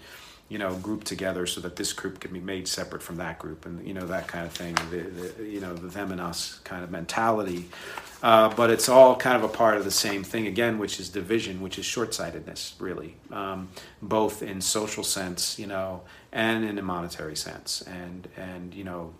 you 0.47 0.57
know 0.57 0.75
grouped 0.75 1.07
together 1.07 1.45
so 1.45 1.61
that 1.61 1.75
this 1.75 1.93
group 1.93 2.19
can 2.19 2.31
be 2.31 2.39
made 2.39 2.67
separate 2.67 3.03
from 3.03 3.17
that 3.17 3.39
group, 3.39 3.65
and 3.65 3.85
you 3.85 3.93
know 3.93 4.05
that 4.07 4.27
kind 4.27 4.45
of 4.45 4.53
thing. 4.53 4.75
The, 4.89 4.97
the 4.97 5.43
you 5.45 5.59
know 5.59 5.73
the 5.73 5.87
them 5.87 6.11
and 6.11 6.21
us 6.21 6.59
kind 6.63 6.83
of 6.83 6.91
mentality. 6.91 7.69
Uh, 8.23 8.53
but 8.53 8.69
it's 8.69 8.87
all 8.87 9.15
kind 9.15 9.35
of 9.35 9.43
a 9.43 9.47
part 9.47 9.77
of 9.77 9.83
the 9.83 9.91
same 9.91 10.23
thing 10.23 10.45
again, 10.45 10.77
which 10.77 10.99
is 10.99 11.09
division, 11.09 11.59
which 11.59 11.79
is 11.79 11.85
short-sightedness, 11.85 12.75
really, 12.79 13.15
um, 13.31 13.67
both 14.01 14.43
in 14.43 14.61
social 14.61 15.03
sense, 15.03 15.57
you 15.57 15.65
know, 15.65 16.01
and 16.31 16.63
in 16.63 16.77
a 16.77 16.81
monetary 16.83 17.35
sense. 17.35 17.81
And 17.81 18.27
and 18.37 18.75
you 18.75 18.83
know, 18.83 19.13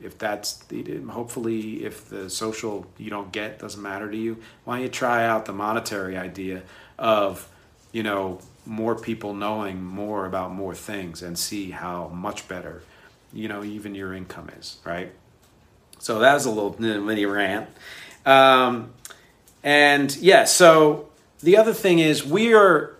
if 0.00 0.18
that's 0.18 0.64
hopefully 1.08 1.84
if 1.84 2.08
the 2.08 2.28
social 2.28 2.86
you 2.98 3.10
don't 3.10 3.30
get 3.30 3.60
doesn't 3.60 3.82
matter 3.82 4.10
to 4.10 4.16
you, 4.16 4.38
why 4.64 4.76
don't 4.76 4.82
you 4.82 4.88
try 4.88 5.24
out 5.24 5.46
the 5.46 5.52
monetary 5.52 6.16
idea 6.16 6.62
of, 6.98 7.48
you 7.92 8.02
know, 8.02 8.40
more 8.66 8.96
people 8.96 9.34
knowing 9.34 9.82
more 9.82 10.26
about 10.26 10.52
more 10.52 10.74
things 10.74 11.22
and 11.22 11.38
see 11.38 11.70
how 11.70 12.08
much 12.08 12.48
better, 12.48 12.82
you 13.32 13.48
know, 13.48 13.62
even 13.62 13.94
your 13.94 14.12
income 14.14 14.50
is, 14.58 14.78
right? 14.84 15.12
So 16.00 16.18
that 16.20 16.34
was 16.34 16.44
a 16.46 16.50
little 16.50 16.76
mini 16.80 17.24
rant. 17.24 17.68
Um, 18.28 18.92
and 19.62 20.14
yeah, 20.18 20.44
so 20.44 21.08
the 21.40 21.56
other 21.56 21.72
thing 21.72 21.98
is 21.98 22.24
we 22.24 22.52
are 22.52 22.94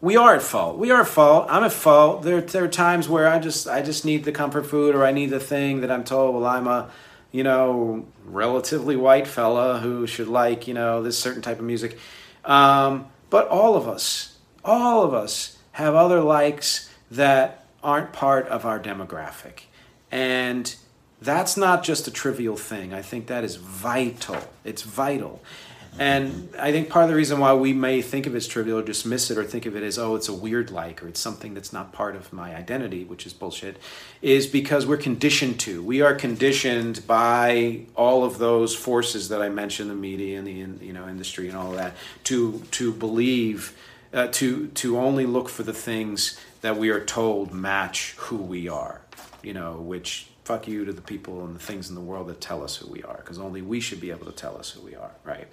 we 0.00 0.16
are 0.16 0.34
at 0.34 0.42
fault. 0.42 0.78
We 0.78 0.90
are 0.90 1.02
at 1.02 1.08
fault. 1.08 1.46
I'm 1.50 1.62
at 1.64 1.72
fault. 1.72 2.22
There, 2.22 2.40
there 2.40 2.64
are 2.64 2.68
times 2.68 3.06
where 3.06 3.28
I 3.28 3.38
just 3.38 3.68
I 3.68 3.82
just 3.82 4.06
need 4.06 4.24
the 4.24 4.32
comfort 4.32 4.64
food 4.64 4.94
or 4.94 5.04
I 5.04 5.12
need 5.12 5.26
the 5.26 5.40
thing 5.40 5.82
that 5.82 5.90
I'm 5.90 6.04
told. 6.04 6.34
Well, 6.34 6.46
I'm 6.46 6.66
a 6.66 6.90
you 7.30 7.44
know 7.44 8.06
relatively 8.24 8.96
white 8.96 9.26
fella 9.26 9.78
who 9.80 10.06
should 10.06 10.28
like 10.28 10.66
you 10.66 10.72
know 10.72 11.02
this 11.02 11.18
certain 11.18 11.42
type 11.42 11.58
of 11.58 11.64
music. 11.64 11.98
Um, 12.44 13.06
but 13.28 13.48
all 13.48 13.76
of 13.76 13.86
us, 13.86 14.38
all 14.64 15.02
of 15.02 15.12
us 15.12 15.58
have 15.72 15.94
other 15.94 16.22
likes 16.22 16.88
that 17.10 17.66
aren't 17.82 18.14
part 18.14 18.48
of 18.48 18.64
our 18.64 18.80
demographic, 18.80 19.64
and 20.10 20.74
that's 21.20 21.56
not 21.56 21.82
just 21.82 22.08
a 22.08 22.10
trivial 22.10 22.56
thing. 22.56 22.94
I 22.94 23.02
think 23.02 23.26
that 23.26 23.44
is 23.44 23.56
vital. 23.56 24.38
It's 24.64 24.82
vital. 24.82 25.42
And 25.98 26.48
I 26.58 26.70
think 26.70 26.88
part 26.88 27.04
of 27.04 27.10
the 27.10 27.16
reason 27.16 27.40
why 27.40 27.52
we 27.54 27.72
may 27.72 28.00
think 28.00 28.26
of 28.26 28.34
it 28.34 28.36
as 28.38 28.46
trivial 28.46 28.78
or 28.78 28.82
dismiss 28.82 29.30
it 29.30 29.36
or 29.36 29.44
think 29.44 29.66
of 29.66 29.76
it 29.76 29.82
as, 29.82 29.98
oh, 29.98 30.14
it's 30.14 30.28
a 30.28 30.32
weird 30.32 30.70
like 30.70 31.02
or 31.02 31.08
it's 31.08 31.20
something 31.20 31.52
that's 31.52 31.72
not 31.72 31.92
part 31.92 32.14
of 32.14 32.32
my 32.32 32.54
identity, 32.54 33.04
which 33.04 33.26
is 33.26 33.32
bullshit, 33.32 33.76
is 34.22 34.46
because 34.46 34.86
we're 34.86 34.96
conditioned 34.96 35.58
to. 35.60 35.82
We 35.82 36.00
are 36.00 36.14
conditioned 36.14 37.06
by 37.06 37.86
all 37.96 38.24
of 38.24 38.38
those 38.38 38.74
forces 38.74 39.28
that 39.30 39.42
I 39.42 39.48
mentioned, 39.48 39.90
the 39.90 39.94
media 39.94 40.38
and 40.38 40.46
the 40.46 40.86
you 40.86 40.92
know 40.92 41.08
industry 41.08 41.48
and 41.48 41.56
all 41.56 41.72
that, 41.72 41.94
to 42.24 42.62
to 42.70 42.92
believe, 42.92 43.76
uh, 44.14 44.28
to 44.28 44.68
to 44.68 44.96
only 44.96 45.26
look 45.26 45.48
for 45.48 45.64
the 45.64 45.74
things 45.74 46.40
that 46.60 46.76
we 46.76 46.90
are 46.90 47.04
told 47.04 47.52
match 47.52 48.14
who 48.16 48.36
we 48.36 48.68
are, 48.68 49.00
you 49.42 49.52
know, 49.52 49.72
which 49.72 50.29
fuck 50.44 50.66
you 50.66 50.84
to 50.84 50.92
the 50.92 51.02
people 51.02 51.44
and 51.44 51.54
the 51.54 51.60
things 51.60 51.88
in 51.88 51.94
the 51.94 52.00
world 52.00 52.28
that 52.28 52.40
tell 52.40 52.62
us 52.62 52.76
who 52.76 52.90
we 52.90 53.02
are, 53.02 53.16
because 53.16 53.38
only 53.38 53.62
we 53.62 53.80
should 53.80 54.00
be 54.00 54.10
able 54.10 54.26
to 54.26 54.32
tell 54.32 54.56
us 54.56 54.70
who 54.70 54.80
we 54.82 54.94
are, 54.94 55.12
right? 55.24 55.48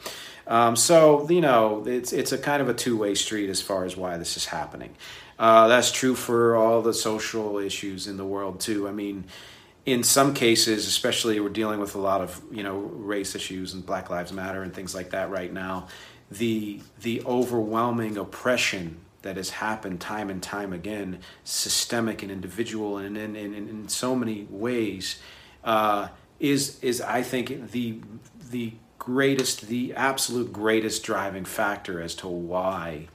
Um, 0.48 0.75
so 0.75 1.29
you 1.29 1.41
know, 1.41 1.84
it's 1.86 2.13
it's 2.13 2.32
a 2.32 2.38
kind 2.38 2.62
of 2.62 2.70
a 2.70 2.74
two 2.74 2.98
way 2.98 3.15
street 3.15 3.50
as 3.50 3.62
far 3.62 3.86
as 3.86 3.96
why 3.96 4.17
this 4.17 4.38
is 4.38 4.46
happening. 4.46 4.96
Uh, 5.39 5.67
that's 5.67 5.91
true 5.91 6.15
for 6.15 6.56
all 6.56 6.82
the 6.82 6.94
social 6.94 7.58
issues 7.58 8.08
in 8.08 8.17
the 8.17 8.25
world 8.25 8.60
too. 8.60 8.88
I 8.88 8.91
mean, 8.91 9.25
in 9.86 10.03
some 10.03 10.34
cases, 10.34 10.88
especially 10.88 11.39
we're 11.39 11.50
dealing 11.50 11.79
with 11.79 11.96
a 11.96 12.00
lot 12.00 12.22
of 12.22 12.41
you 12.51 12.63
know 12.63 12.77
race 12.77 13.36
issues 13.36 13.74
and 13.74 13.86
Black 13.86 14.10
Lives 14.10 14.34
Matter 14.34 14.63
and 14.63 14.74
things 14.74 14.96
like 14.96 15.12
that 15.12 15.29
right 15.29 15.51
now. 15.51 15.88
The 16.32 16.82
the 17.01 17.24
overwhelming 17.25 18.17
oppression 18.17 18.98
that 19.27 19.36
has 19.36 19.50
happened 19.50 20.00
time 20.00 20.29
and 20.29 20.41
time 20.41 20.72
again, 20.72 21.19
systemic 21.43 22.24
and 22.24 22.31
individual, 22.31 22.98
and 22.98 23.17
in, 23.17 23.36
in, 23.36 23.53
in, 23.53 23.89
so 23.89 24.15
many 24.15 24.48
ways, 24.50 25.19
uh, 25.65 26.07
is 26.39 26.81
is 26.81 27.01
I 27.01 27.24
think 27.24 27.72
the 27.72 28.00
the 28.51 28.72
greatest, 28.98 29.67
the 29.67 29.93
absolute 29.96 30.53
greatest 30.53 31.03
driving 31.03 31.43
factor 31.43 32.01
as 32.01 32.15
to 32.15 32.27
why 32.29 33.10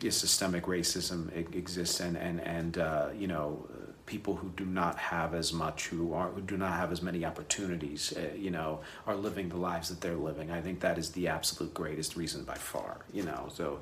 systemic 0.00 0.64
racism 0.64 1.32
exists, 1.54 2.00
and 2.00 2.16
and 2.16 2.40
and 2.40 2.78
uh, 2.78 3.10
you 3.16 3.28
know 3.28 3.68
people 4.06 4.34
who 4.34 4.50
do 4.56 4.64
not 4.64 4.98
have 4.98 5.32
as 5.32 5.52
much, 5.52 5.86
who 5.86 6.12
are 6.12 6.30
who 6.30 6.40
do 6.40 6.56
not 6.56 6.72
have 6.72 6.90
as 6.90 7.02
many 7.02 7.24
opportunities, 7.24 8.12
uh, 8.16 8.34
you 8.36 8.50
know, 8.50 8.80
are 9.06 9.14
living 9.14 9.48
the 9.48 9.56
lives 9.56 9.90
that 9.90 10.00
they're 10.00 10.16
living. 10.16 10.50
I 10.50 10.60
think 10.60 10.80
that 10.80 10.98
is 10.98 11.10
the 11.10 11.28
absolute 11.28 11.72
greatest 11.72 12.16
reason 12.16 12.42
by 12.42 12.56
far. 12.56 12.96
You 13.12 13.22
know, 13.22 13.48
so. 13.54 13.80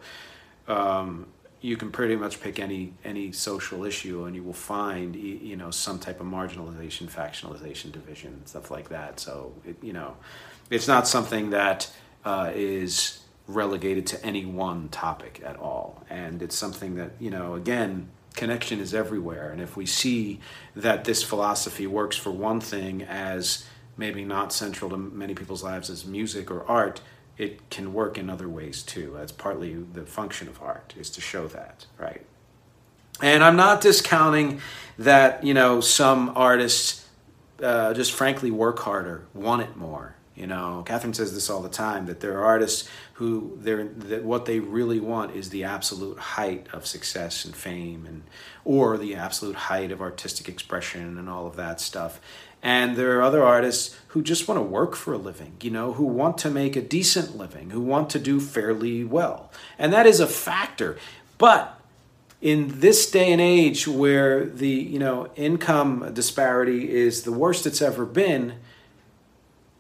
Um, 0.67 1.27
you 1.65 1.79
can 1.79 1.91
pretty 1.91 2.15
much 2.15 2.43
pick 2.43 2.61
any 2.61 2.93
any 3.07 3.33
social 3.33 3.87
issue 3.87 4.25
and 4.25 4.37
you 4.37 4.43
will 4.43 4.53
find 4.53 5.17
you 5.17 5.57
know 5.57 5.71
some 5.71 5.99
type 5.99 6.21
of 6.21 6.27
marginalization 6.27 7.11
factionalization 7.11 7.91
division 7.91 8.45
stuff 8.45 8.71
like 8.71 8.91
that. 8.91 9.19
So 9.19 9.55
it, 9.65 9.77
you 9.83 9.95
know 9.95 10.19
it's 10.69 10.87
not 10.87 11.09
something 11.09 11.51
that 11.51 11.91
uh, 12.23 12.53
is 12.55 13.21
relegated 13.47 14.07
to 14.09 14.23
any 14.25 14.45
one 14.45 14.91
topic 14.91 15.43
at 15.45 15.57
all. 15.57 16.05
And 16.11 16.43
it's 16.43 16.57
something 16.57 16.97
that 16.97 17.13
you 17.19 17.31
know 17.31 17.55
again 17.55 18.11
connection 18.35 18.79
is 18.79 18.93
everywhere. 18.93 19.51
And 19.51 19.63
if 19.63 19.75
we 19.75 19.87
see 19.87 20.41
that 20.77 21.05
this 21.05 21.23
philosophy 21.23 21.87
works 21.87 22.17
for 22.17 22.31
one 22.31 22.61
thing 22.61 23.03
as 23.05 23.65
maybe 23.97 24.23
not 24.23 24.53
central 24.53 24.91
to 24.91 24.99
many 24.99 25.35
people's 25.35 25.63
lives 25.63 25.89
as 25.89 26.05
music 26.05 26.51
or 26.51 26.63
art, 26.69 27.01
it 27.37 27.71
can 27.71 27.93
work 27.93 28.17
in 28.19 28.31
other 28.31 28.49
ways 28.49 28.83
too. 28.83 29.13
That's 29.17 29.33
partly 29.33 29.75
the 29.75 30.07
function 30.07 30.49
of 30.49 30.63
art 30.63 30.95
is 30.97 31.11
to 31.11 31.21
show 31.21 31.49
that, 31.49 31.87
right? 31.99 32.23
And 33.23 33.45
I'm 33.45 33.57
not 33.57 33.81
discounting 33.81 34.61
that 34.99 35.45
you 35.45 35.55
know 35.55 35.81
some 35.81 36.33
artists 36.35 37.09
uh, 37.63 37.95
just 37.95 38.13
frankly 38.13 38.51
work 38.51 38.79
harder, 38.81 39.27
want 39.35 39.63
it 39.63 39.77
more. 39.77 40.15
You 40.35 40.49
know, 40.49 40.83
Catherine 40.85 41.15
says 41.15 41.33
this 41.33 41.49
all 41.49 41.63
the 41.63 41.69
time 41.69 42.07
that 42.07 42.19
there 42.19 42.37
are 42.39 42.45
artists 42.45 42.89
who 43.15 43.57
they're 43.61 43.85
that 43.85 44.25
what 44.25 44.47
they 44.47 44.59
really 44.59 44.99
want 44.99 45.37
is 45.37 45.51
the 45.51 45.63
absolute 45.63 46.19
height 46.19 46.67
of 46.73 46.87
success 46.87 47.45
and 47.45 47.55
fame, 47.55 48.05
and 48.05 48.25
or 48.65 48.99
the 48.99 49.15
absolute 49.15 49.55
height 49.55 49.93
of 49.93 50.01
artistic 50.01 50.49
expression 50.49 51.19
and 51.19 51.29
all 51.29 51.47
of 51.47 51.55
that 51.57 51.81
stuff. 51.81 52.21
And 52.65 52.97
there 52.97 53.19
are 53.19 53.23
other 53.23 53.45
artists 53.45 53.95
who 54.09 54.23
just 54.23 54.49
want 54.49 54.59
to 54.59 54.63
work 54.63 54.97
for 54.97 55.13
a 55.13 55.19
living, 55.19 55.59
you 55.61 55.71
know, 55.71 55.93
who 55.93 56.05
want 56.05 56.39
to 56.39 56.51
make 56.51 56.77
a 56.77 56.81
decent 56.81 57.37
living, 57.37 57.71
who 57.71 57.81
want 57.83 58.09
to 58.11 58.19
do 58.19 58.41
fairly 58.41 59.05
well. 59.05 59.53
And 59.79 59.93
that 59.93 60.07
is 60.07 60.19
a 60.19 60.27
factor. 60.27 60.97
But 61.37 61.79
in 62.41 62.81
this 62.81 63.11
day 63.11 63.33
and 63.33 63.41
age 63.41 63.87
where 63.87 64.47
the, 64.47 64.69
you 64.69 64.99
know, 64.99 65.29
income 65.37 66.11
disparity 66.15 66.91
is 66.91 67.25
the 67.25 67.33
worst 67.33 67.67
it's 67.67 67.83
ever 67.83 68.07
been, 68.07 68.55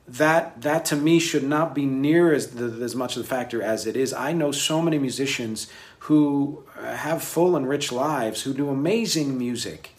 that 0.06 0.60
that 0.60 0.84
to 0.84 0.96
me 0.96 1.18
should 1.18 1.44
not 1.44 1.74
be 1.74 1.86
near 1.86 2.34
as 2.34 2.48
the, 2.48 2.84
as 2.84 2.94
much 2.94 3.16
of 3.16 3.22
the 3.22 3.28
factor 3.28 3.62
as 3.62 3.86
it 3.86 3.96
is. 3.96 4.12
I 4.12 4.34
know 4.34 4.52
so 4.52 4.82
many 4.82 4.98
musicians 4.98 5.68
who 6.00 6.64
have 6.82 7.22
full 7.22 7.56
and 7.56 7.66
rich 7.66 7.90
lives, 7.90 8.42
who 8.42 8.52
do 8.52 8.68
amazing 8.68 9.38
music, 9.38 9.92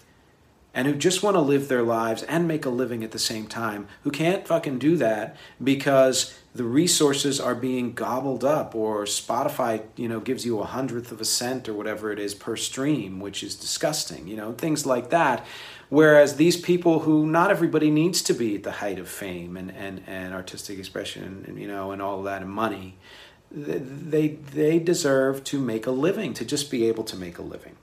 and 0.75 0.87
who 0.87 0.93
just 0.93 1.23
want 1.23 1.35
to 1.35 1.41
live 1.41 1.69
their 1.69 1.81
lives 1.81 2.21
and 2.23 2.47
make 2.47 2.65
a 2.65 2.69
living 2.69 3.01
at 3.01 3.11
the 3.11 3.17
same 3.17 3.47
time, 3.47 3.87
who 4.03 4.11
can't 4.11 4.45
fucking 4.45 4.77
do 4.77 4.97
that 4.97 5.37
because 5.63 6.37
the 6.53 6.65
resources 6.65 7.39
are 7.39 7.55
being 7.55 7.93
gobbled 7.93 8.43
up 8.43 8.75
or 8.75 9.05
Spotify, 9.05 9.83
you 9.95 10.09
know, 10.09 10.19
gives 10.19 10.45
you 10.45 10.59
a 10.59 10.65
hundredth 10.65 11.13
of 11.13 11.21
a 11.21 11.25
cent 11.25 11.69
or 11.69 11.73
whatever 11.73 12.11
it 12.11 12.19
is 12.19 12.35
per 12.35 12.57
stream, 12.57 13.21
which 13.21 13.41
is 13.41 13.55
disgusting, 13.55 14.27
you 14.27 14.35
know, 14.35 14.51
things 14.51 14.85
like 14.85 15.09
that. 15.11 15.45
Whereas 15.87 16.35
these 16.35 16.57
people 16.57 16.99
who 16.99 17.25
not 17.25 17.51
everybody 17.51 17.89
needs 17.89 18.21
to 18.23 18.33
be 18.33 18.55
at 18.55 18.63
the 18.63 18.73
height 18.73 18.99
of 18.99 19.07
fame 19.07 19.55
and, 19.55 19.71
and, 19.71 20.03
and 20.05 20.33
artistic 20.33 20.77
expression 20.77 21.45
and, 21.47 21.57
you 21.57 21.67
know, 21.67 21.91
and 21.91 22.01
all 22.01 22.21
that 22.23 22.41
and 22.41 22.51
money, 22.51 22.97
they, 23.49 24.27
they 24.27 24.79
deserve 24.79 25.45
to 25.45 25.59
make 25.59 25.87
a 25.87 25.91
living, 25.91 26.33
to 26.33 26.43
just 26.43 26.69
be 26.69 26.85
able 26.85 27.05
to 27.05 27.15
make 27.15 27.37
a 27.37 27.41
living. 27.43 27.77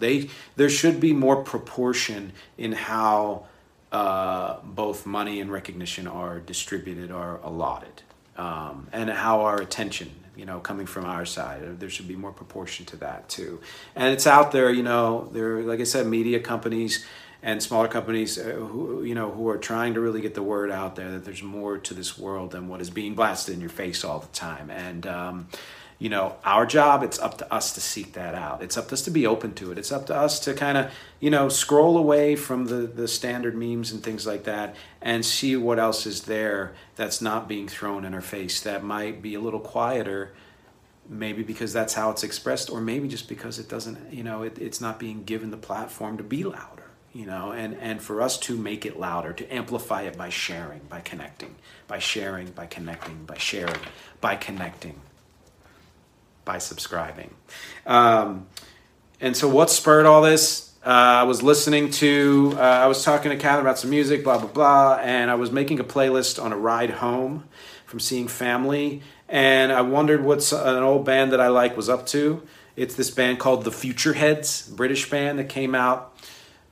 They 0.00 0.30
there 0.56 0.68
should 0.68 1.00
be 1.00 1.12
more 1.12 1.42
proportion 1.42 2.32
in 2.58 2.72
how 2.72 3.46
uh, 3.92 4.56
both 4.62 5.06
money 5.06 5.40
and 5.40 5.50
recognition 5.50 6.06
are 6.06 6.38
distributed 6.38 7.10
or 7.10 7.40
allotted, 7.42 8.02
um, 8.36 8.88
and 8.92 9.10
how 9.10 9.42
our 9.42 9.60
attention, 9.60 10.10
you 10.36 10.44
know, 10.44 10.60
coming 10.60 10.86
from 10.86 11.04
our 11.04 11.24
side, 11.24 11.80
there 11.80 11.90
should 11.90 12.08
be 12.08 12.16
more 12.16 12.32
proportion 12.32 12.86
to 12.86 12.96
that 12.96 13.28
too. 13.28 13.60
And 13.94 14.12
it's 14.12 14.26
out 14.26 14.52
there, 14.52 14.70
you 14.72 14.82
know, 14.82 15.28
there, 15.32 15.62
like 15.62 15.80
I 15.80 15.84
said, 15.84 16.06
media 16.06 16.40
companies 16.40 17.04
and 17.42 17.62
smaller 17.62 17.88
companies 17.88 18.38
uh, 18.38 18.42
who 18.42 19.02
you 19.02 19.14
know 19.14 19.30
who 19.30 19.48
are 19.48 19.58
trying 19.58 19.94
to 19.94 20.00
really 20.00 20.20
get 20.20 20.34
the 20.34 20.42
word 20.42 20.70
out 20.70 20.96
there 20.96 21.12
that 21.12 21.24
there's 21.24 21.42
more 21.42 21.78
to 21.78 21.94
this 21.94 22.18
world 22.18 22.50
than 22.50 22.68
what 22.68 22.80
is 22.80 22.90
being 22.90 23.14
blasted 23.14 23.54
in 23.54 23.60
your 23.60 23.70
face 23.70 24.04
all 24.04 24.20
the 24.20 24.26
time 24.28 24.70
and 24.70 25.06
um, 25.06 25.48
you 26.00 26.08
know 26.08 26.34
our 26.44 26.66
job 26.66 27.04
it's 27.04 27.20
up 27.20 27.38
to 27.38 27.54
us 27.54 27.74
to 27.74 27.80
seek 27.80 28.14
that 28.14 28.34
out. 28.34 28.62
It's 28.62 28.76
up 28.76 28.88
to 28.88 28.94
us 28.94 29.02
to 29.02 29.10
be 29.12 29.26
open 29.26 29.52
to 29.54 29.70
it. 29.70 29.78
It's 29.78 29.92
up 29.92 30.06
to 30.06 30.16
us 30.16 30.40
to 30.40 30.54
kind 30.54 30.76
of 30.76 30.92
you 31.20 31.30
know 31.30 31.48
scroll 31.48 31.96
away 31.96 32.34
from 32.34 32.66
the 32.66 32.88
the 32.88 33.06
standard 33.06 33.54
memes 33.54 33.92
and 33.92 34.02
things 34.02 34.26
like 34.26 34.44
that 34.44 34.74
and 35.00 35.24
see 35.24 35.56
what 35.56 35.78
else 35.78 36.06
is 36.06 36.22
there 36.22 36.74
that's 36.96 37.20
not 37.20 37.46
being 37.46 37.68
thrown 37.68 38.04
in 38.04 38.14
our 38.14 38.20
face 38.20 38.60
that 38.62 38.82
might 38.82 39.22
be 39.22 39.34
a 39.34 39.40
little 39.40 39.60
quieter 39.60 40.32
maybe 41.08 41.42
because 41.42 41.72
that's 41.72 41.94
how 41.94 42.10
it's 42.10 42.22
expressed 42.22 42.70
or 42.70 42.80
maybe 42.80 43.08
just 43.08 43.28
because 43.28 43.58
it 43.58 43.68
doesn't 43.68 44.12
you 44.12 44.22
know 44.22 44.42
it, 44.42 44.58
it's 44.58 44.80
not 44.80 44.98
being 44.98 45.24
given 45.24 45.50
the 45.50 45.56
platform 45.56 46.16
to 46.16 46.22
be 46.22 46.44
louder 46.44 46.84
you 47.12 47.26
know 47.26 47.50
and 47.50 47.74
and 47.74 48.00
for 48.00 48.22
us 48.22 48.38
to 48.38 48.56
make 48.56 48.86
it 48.86 48.98
louder 48.98 49.32
to 49.32 49.46
amplify 49.52 50.02
it 50.02 50.16
by 50.16 50.28
sharing 50.28 50.80
by 50.88 51.00
connecting 51.00 51.54
by 51.88 51.98
sharing 51.98 52.46
by 52.52 52.64
connecting 52.64 53.24
by 53.24 53.36
sharing 53.36 53.80
by 54.20 54.36
connecting 54.36 55.00
by 56.50 56.58
subscribing. 56.58 57.32
Um, 57.86 58.48
and 59.20 59.36
so, 59.36 59.48
what 59.48 59.70
spurred 59.70 60.04
all 60.04 60.20
this? 60.20 60.74
Uh, 60.84 61.22
I 61.22 61.22
was 61.22 61.44
listening 61.44 61.90
to, 62.02 62.54
uh, 62.56 62.60
I 62.60 62.88
was 62.88 63.04
talking 63.04 63.30
to 63.30 63.36
Catherine 63.36 63.64
about 63.64 63.78
some 63.78 63.90
music, 63.90 64.24
blah, 64.24 64.38
blah, 64.38 64.48
blah, 64.48 64.98
and 65.00 65.30
I 65.30 65.36
was 65.36 65.52
making 65.52 65.78
a 65.78 65.84
playlist 65.84 66.42
on 66.42 66.52
a 66.52 66.56
ride 66.56 66.90
home 66.90 67.44
from 67.86 68.00
seeing 68.00 68.26
family. 68.26 69.00
And 69.28 69.70
I 69.70 69.82
wondered 69.82 70.24
what 70.24 70.50
an 70.52 70.82
old 70.82 71.04
band 71.04 71.30
that 71.30 71.40
I 71.40 71.48
like 71.48 71.76
was 71.76 71.88
up 71.88 72.04
to. 72.08 72.42
It's 72.74 72.96
this 72.96 73.12
band 73.12 73.38
called 73.38 73.62
The 73.62 73.70
Futureheads, 73.70 74.74
British 74.74 75.08
band 75.08 75.38
that 75.38 75.48
came 75.48 75.76
out 75.76 76.18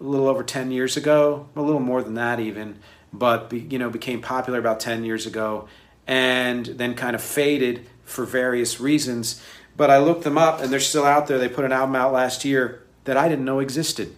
a 0.01 0.03
little 0.03 0.27
over 0.27 0.43
10 0.43 0.73
years 0.73 0.97
ago, 0.97 1.49
a 1.55 1.63
little 1.63 1.81
more 1.81 2.03
than 2.03 2.15
that 2.15 2.41
even, 2.41 2.81
but 3.13 3.49
be, 3.49 3.61
you 3.61 3.79
know 3.79 3.91
became 3.91 4.23
popular 4.23 4.59
about 4.59 4.81
10 4.81 5.05
years 5.05 5.25
ago 5.25 5.69
and 6.09 6.65
then 6.65 6.95
kind 6.95 7.15
of 7.15 7.23
faded 7.23 7.87
for 8.05 8.25
various 8.25 8.81
reasons. 8.81 9.41
But 9.79 9.91
I 9.91 9.99
looked 9.99 10.25
them 10.25 10.37
up 10.37 10.61
and 10.61 10.73
they're 10.73 10.81
still 10.81 11.05
out 11.05 11.29
there. 11.29 11.39
They 11.39 11.49
put 11.49 11.65
an 11.65 11.71
album 11.71 11.95
out 11.95 12.13
last 12.13 12.45
year 12.45 12.83
that 13.05 13.17
I 13.17 13.29
didn't 13.29 13.45
know 13.45 13.61
existed. 13.61 14.15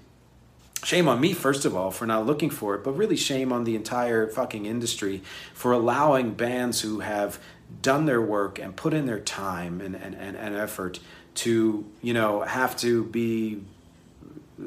Shame 0.83 1.07
on 1.07 1.21
me, 1.21 1.35
first 1.35 1.67
of 1.67 1.77
all, 1.77 1.91
for 1.91 2.07
not 2.07 2.25
looking 2.25 2.49
for 2.49 2.75
it, 2.75 2.83
but 2.83 2.93
really 2.93 3.15
shame 3.15 3.53
on 3.53 3.65
the 3.65 3.77
entire 3.77 4.27
fucking 4.27 4.65
industry 4.65 5.21
for 5.53 5.73
allowing 5.73 6.33
bands 6.33 6.81
who 6.81 7.01
have 7.01 7.39
done 7.83 8.07
their 8.07 8.23
work 8.23 8.59
and 8.59 8.75
put 8.75 8.95
in 8.95 9.05
their 9.05 9.21
time 9.21 9.83
and, 9.83 9.95
and, 9.95 10.15
and, 10.15 10.35
and 10.35 10.57
effort 10.57 10.99
to, 11.35 11.85
you 12.01 12.15
know, 12.15 12.41
have 12.41 12.75
to 12.79 13.05
be 13.05 13.61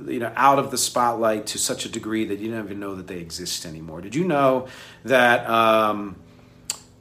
you 0.08 0.20
know 0.20 0.32
out 0.36 0.58
of 0.58 0.72
the 0.72 0.78
spotlight 0.78 1.46
to 1.48 1.60
such 1.60 1.86
a 1.86 1.90
degree 1.90 2.26
that 2.26 2.40
you 2.40 2.50
don't 2.50 2.66
even 2.66 2.80
know 2.80 2.96
that 2.96 3.08
they 3.08 3.18
exist 3.18 3.66
anymore. 3.66 4.02
Did 4.02 4.16
you 4.16 4.26
know 4.26 4.68
that 5.06 5.50
um, 5.50 6.16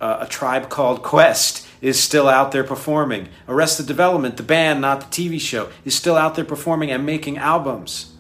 a 0.01 0.27
tribe 0.27 0.69
called 0.69 1.03
Quest 1.03 1.67
is 1.83 2.01
still 2.01 2.29
out 2.29 2.53
there 2.53 2.65
performing. 2.65 3.29
Arrested 3.49 3.87
Development, 3.87 4.37
the 4.37 4.43
band, 4.43 4.81
not 4.81 5.01
the 5.01 5.07
TV 5.07 5.39
show, 5.39 5.69
is 5.85 5.95
still 5.95 6.17
out 6.17 6.37
there 6.37 6.45
performing 6.45 6.91
and 6.91 7.05
making 7.05 7.37
albums. 7.37 8.15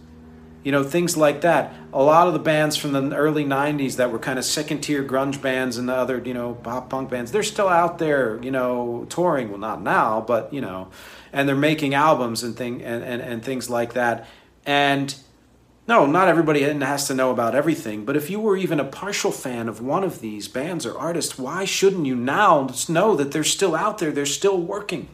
You 0.65 0.73
know, 0.73 0.85
things 0.85 1.17
like 1.17 1.41
that. 1.41 1.73
A 1.93 2.03
lot 2.03 2.27
of 2.27 2.35
the 2.35 2.39
bands 2.39 2.77
from 2.77 2.93
the 2.93 3.17
early 3.17 3.45
90s 3.45 3.97
that 3.97 4.13
were 4.13 4.19
kind 4.19 4.39
of 4.39 4.45
second 4.45 4.81
tier 4.81 5.03
grunge 5.03 5.41
bands 5.41 5.77
and 5.77 5.89
the 5.89 5.95
other, 5.95 6.23
you 6.25 6.35
know, 6.35 6.55
pop 6.55 6.91
punk 6.91 7.11
bands, 7.11 7.33
they're 7.33 7.43
still 7.43 7.69
out 7.69 7.99
there, 7.99 8.43
you 8.43 8.51
know, 8.51 9.07
touring. 9.09 9.49
Well, 9.49 9.59
not 9.59 9.81
now, 9.81 10.21
but, 10.21 10.53
you 10.53 10.61
know, 10.61 10.89
and 11.33 11.49
they're 11.49 11.57
making 11.57 11.95
albums 11.95 12.43
and, 12.43 12.57
thing, 12.57 12.83
and, 12.83 13.03
and, 13.03 13.23
and 13.23 13.45
things 13.45 13.71
like 13.71 13.95
that. 13.95 14.29
And 14.67 15.15
no, 15.89 16.07
not 16.07 16.29
everybody 16.29 16.63
has 16.63 17.09
to 17.09 17.15
know 17.15 17.33
about 17.33 17.55
everything, 17.55 18.05
but 18.05 18.17
if 18.17 18.31
you 18.31 18.39
were 18.39 18.57
even 18.57 18.79
a 18.79 18.85
partial 18.85 19.33
fan 19.33 19.69
of 19.69 19.81
one 19.81 20.05
of 20.05 20.21
these 20.21 20.47
bands 20.47 20.87
or 20.87 20.97
artists, 20.97 21.37
why 21.37 21.65
shouldn't 21.65 22.07
you 22.07 22.15
now 22.15 22.69
know 22.89 23.17
that 23.17 23.33
they're 23.33 23.43
still 23.43 23.75
out 23.75 23.99
there, 23.99 24.13
they're 24.13 24.25
still 24.25 24.61
working? 24.61 25.09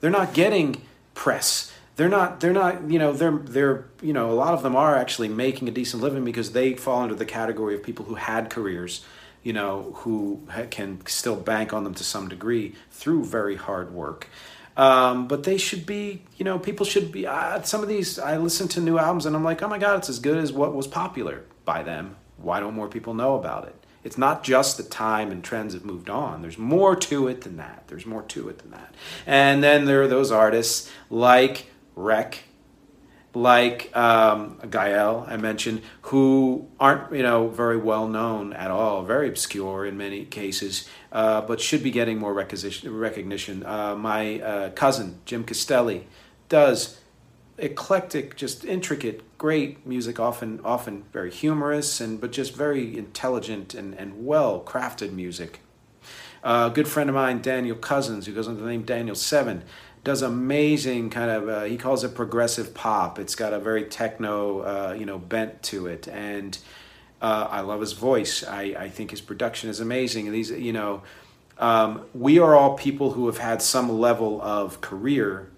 They're 0.00 0.10
not 0.10 0.34
getting 0.34 0.82
press. 1.14 1.72
They're 1.96 2.08
not 2.08 2.40
they're 2.40 2.52
not, 2.52 2.90
you 2.90 2.98
know, 2.98 3.12
they're 3.12 3.38
they're, 3.38 3.84
you 4.02 4.12
know, 4.12 4.30
a 4.30 4.32
lot 4.32 4.54
of 4.54 4.62
them 4.62 4.76
are 4.76 4.96
actually 4.96 5.28
making 5.28 5.68
a 5.68 5.70
decent 5.70 6.02
living 6.02 6.24
because 6.24 6.52
they 6.52 6.74
fall 6.74 7.02
into 7.02 7.14
the 7.14 7.26
category 7.26 7.74
of 7.74 7.82
people 7.82 8.04
who 8.06 8.14
had 8.14 8.48
careers, 8.50 9.04
you 9.42 9.52
know, 9.52 9.92
who 9.96 10.46
can 10.70 11.04
still 11.06 11.36
bank 11.36 11.72
on 11.72 11.84
them 11.84 11.94
to 11.94 12.04
some 12.04 12.28
degree 12.28 12.74
through 12.90 13.24
very 13.24 13.56
hard 13.56 13.92
work. 13.92 14.28
Um, 14.76 15.28
but 15.28 15.42
they 15.42 15.58
should 15.58 15.84
be, 15.84 16.22
you 16.36 16.44
know, 16.44 16.58
people 16.58 16.86
should 16.86 17.12
be. 17.12 17.26
Uh, 17.26 17.60
some 17.62 17.82
of 17.82 17.88
these, 17.88 18.18
I 18.18 18.36
listen 18.36 18.68
to 18.68 18.80
new 18.80 18.98
albums 18.98 19.26
and 19.26 19.36
I'm 19.36 19.44
like, 19.44 19.62
oh 19.62 19.68
my 19.68 19.78
God, 19.78 19.98
it's 19.98 20.08
as 20.08 20.18
good 20.18 20.38
as 20.38 20.52
what 20.52 20.74
was 20.74 20.86
popular 20.86 21.44
by 21.64 21.82
them. 21.82 22.16
Why 22.38 22.60
don't 22.60 22.74
more 22.74 22.88
people 22.88 23.14
know 23.14 23.34
about 23.34 23.66
it? 23.66 23.74
It's 24.02 24.16
not 24.16 24.42
just 24.42 24.76
the 24.76 24.82
time 24.82 25.30
and 25.30 25.44
trends 25.44 25.74
have 25.74 25.84
moved 25.84 26.08
on. 26.08 26.40
There's 26.40 26.56
more 26.56 26.96
to 26.96 27.28
it 27.28 27.42
than 27.42 27.58
that. 27.58 27.84
There's 27.88 28.06
more 28.06 28.22
to 28.22 28.48
it 28.48 28.58
than 28.60 28.70
that. 28.70 28.94
And 29.26 29.62
then 29.62 29.84
there 29.84 30.02
are 30.02 30.08
those 30.08 30.32
artists 30.32 30.90
like 31.10 31.66
REC 31.96 32.38
like 33.34 33.96
um, 33.96 34.58
Gael, 34.70 35.24
I 35.28 35.36
mentioned, 35.36 35.82
who 36.02 36.68
aren't 36.78 37.12
you 37.12 37.22
know 37.22 37.48
very 37.48 37.76
well 37.76 38.08
known 38.08 38.52
at 38.52 38.70
all, 38.70 39.02
very 39.02 39.28
obscure 39.28 39.86
in 39.86 39.96
many 39.96 40.24
cases, 40.24 40.88
uh, 41.12 41.40
but 41.42 41.60
should 41.60 41.82
be 41.82 41.90
getting 41.90 42.18
more 42.18 42.34
recognition. 42.34 43.64
Uh, 43.64 43.94
my 43.94 44.40
uh, 44.40 44.70
cousin 44.70 45.20
Jim 45.24 45.44
Castelli 45.44 46.06
does 46.48 46.98
eclectic, 47.58 48.36
just 48.36 48.64
intricate, 48.64 49.38
great 49.38 49.86
music, 49.86 50.18
often 50.18 50.60
often 50.64 51.04
very 51.12 51.30
humorous 51.30 52.00
and 52.00 52.20
but 52.20 52.32
just 52.32 52.54
very 52.54 52.96
intelligent 52.96 53.74
and, 53.74 53.94
and 53.94 54.26
well 54.26 54.62
crafted 54.62 55.12
music. 55.12 55.60
Uh, 56.42 56.68
a 56.70 56.74
good 56.74 56.88
friend 56.88 57.10
of 57.10 57.14
mine, 57.14 57.42
Daniel 57.42 57.76
Cousins, 57.76 58.26
who 58.26 58.32
goes 58.32 58.48
under 58.48 58.62
the 58.62 58.66
name 58.66 58.82
Daniel 58.82 59.14
Seven 59.14 59.62
does 60.04 60.22
amazing 60.22 61.10
kind 61.10 61.30
of 61.30 61.48
uh, 61.48 61.64
he 61.64 61.76
calls 61.76 62.04
it 62.04 62.14
progressive 62.14 62.74
pop 62.74 63.18
it's 63.18 63.34
got 63.34 63.52
a 63.52 63.58
very 63.58 63.84
techno 63.84 64.60
uh, 64.60 64.92
you 64.98 65.06
know 65.06 65.18
bent 65.18 65.62
to 65.62 65.86
it 65.86 66.08
and 66.08 66.58
Uh, 67.22 67.46
I 67.58 67.60
love 67.60 67.80
his 67.82 67.92
voice. 67.92 68.44
I, 68.48 68.62
I 68.86 68.88
think 68.88 69.10
his 69.10 69.20
production 69.20 69.68
is 69.70 69.78
amazing. 69.80 70.26
And 70.26 70.34
these, 70.34 70.50
you 70.50 70.72
know, 70.72 71.02
um, 71.58 72.06
we 72.14 72.40
are 72.40 72.54
all 72.56 72.78
people 72.78 73.12
who 73.12 73.26
have 73.26 73.36
had 73.38 73.60
some 73.60 73.92
level 74.00 74.40
of 74.40 74.80
career, 74.80 75.50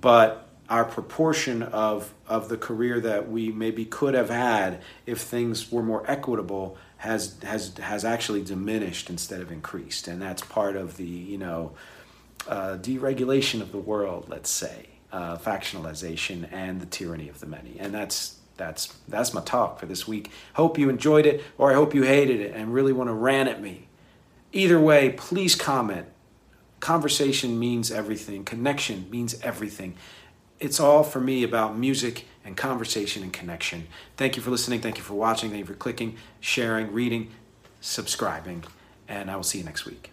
but 0.00 0.48
our 0.68 0.84
proportion 0.84 1.62
of 1.62 2.12
of 2.26 2.48
the 2.48 2.56
career 2.56 3.00
that 3.00 3.30
we 3.30 3.52
maybe 3.52 3.84
could 3.84 4.14
have 4.14 4.30
had 4.30 4.80
if 5.06 5.20
things 5.20 5.70
were 5.70 5.82
more 5.82 6.02
equitable 6.10 6.76
has 6.96 7.36
has 7.44 7.72
has 7.78 8.04
actually 8.04 8.42
diminished 8.42 9.10
instead 9.10 9.40
of 9.40 9.52
increased, 9.52 10.08
and 10.08 10.20
that's 10.20 10.42
part 10.42 10.74
of 10.76 10.96
the 10.96 11.04
you 11.32 11.38
know 11.38 11.70
uh, 12.50 12.76
deregulation 12.76 13.62
of 13.62 13.72
the 13.72 13.78
world, 13.78 14.26
let's 14.28 14.50
say, 14.50 14.88
uh, 15.12 15.38
factionalization, 15.38 16.46
and 16.52 16.80
the 16.80 16.86
tyranny 16.86 17.28
of 17.28 17.40
the 17.40 17.46
many, 17.46 17.76
and 17.78 17.94
that's. 17.94 18.36
That's 18.56 18.94
that's 19.08 19.32
my 19.32 19.40
talk 19.40 19.80
for 19.80 19.86
this 19.86 20.06
week. 20.06 20.30
Hope 20.52 20.78
you 20.78 20.90
enjoyed 20.90 21.24
it, 21.24 21.42
or 21.56 21.70
I 21.70 21.74
hope 21.74 21.94
you 21.94 22.02
hated 22.02 22.42
it 22.42 22.54
and 22.54 22.74
really 22.74 22.92
want 22.92 23.08
to 23.08 23.14
rant 23.14 23.48
at 23.48 23.62
me. 23.62 23.88
Either 24.52 24.78
way, 24.78 25.12
please 25.16 25.54
comment. 25.54 26.06
Conversation 26.78 27.58
means 27.58 27.90
everything. 27.90 28.44
Connection 28.44 29.08
means 29.10 29.40
everything 29.40 29.96
it's 30.60 30.78
all 30.78 31.02
for 31.02 31.20
me 31.20 31.42
about 31.42 31.76
music 31.76 32.26
and 32.44 32.56
conversation 32.56 33.22
and 33.22 33.32
connection. 33.32 33.88
Thank 34.16 34.36
you 34.36 34.42
for 34.42 34.50
listening. 34.50 34.80
Thank 34.80 34.98
you 34.98 35.02
for 35.02 35.14
watching. 35.14 35.50
Thank 35.50 35.60
you 35.60 35.66
for 35.66 35.74
clicking, 35.74 36.16
sharing, 36.38 36.92
reading, 36.92 37.30
subscribing. 37.80 38.64
And 39.08 39.30
I 39.30 39.36
will 39.36 39.42
see 39.42 39.58
you 39.58 39.64
next 39.64 39.86
week. 39.86 40.12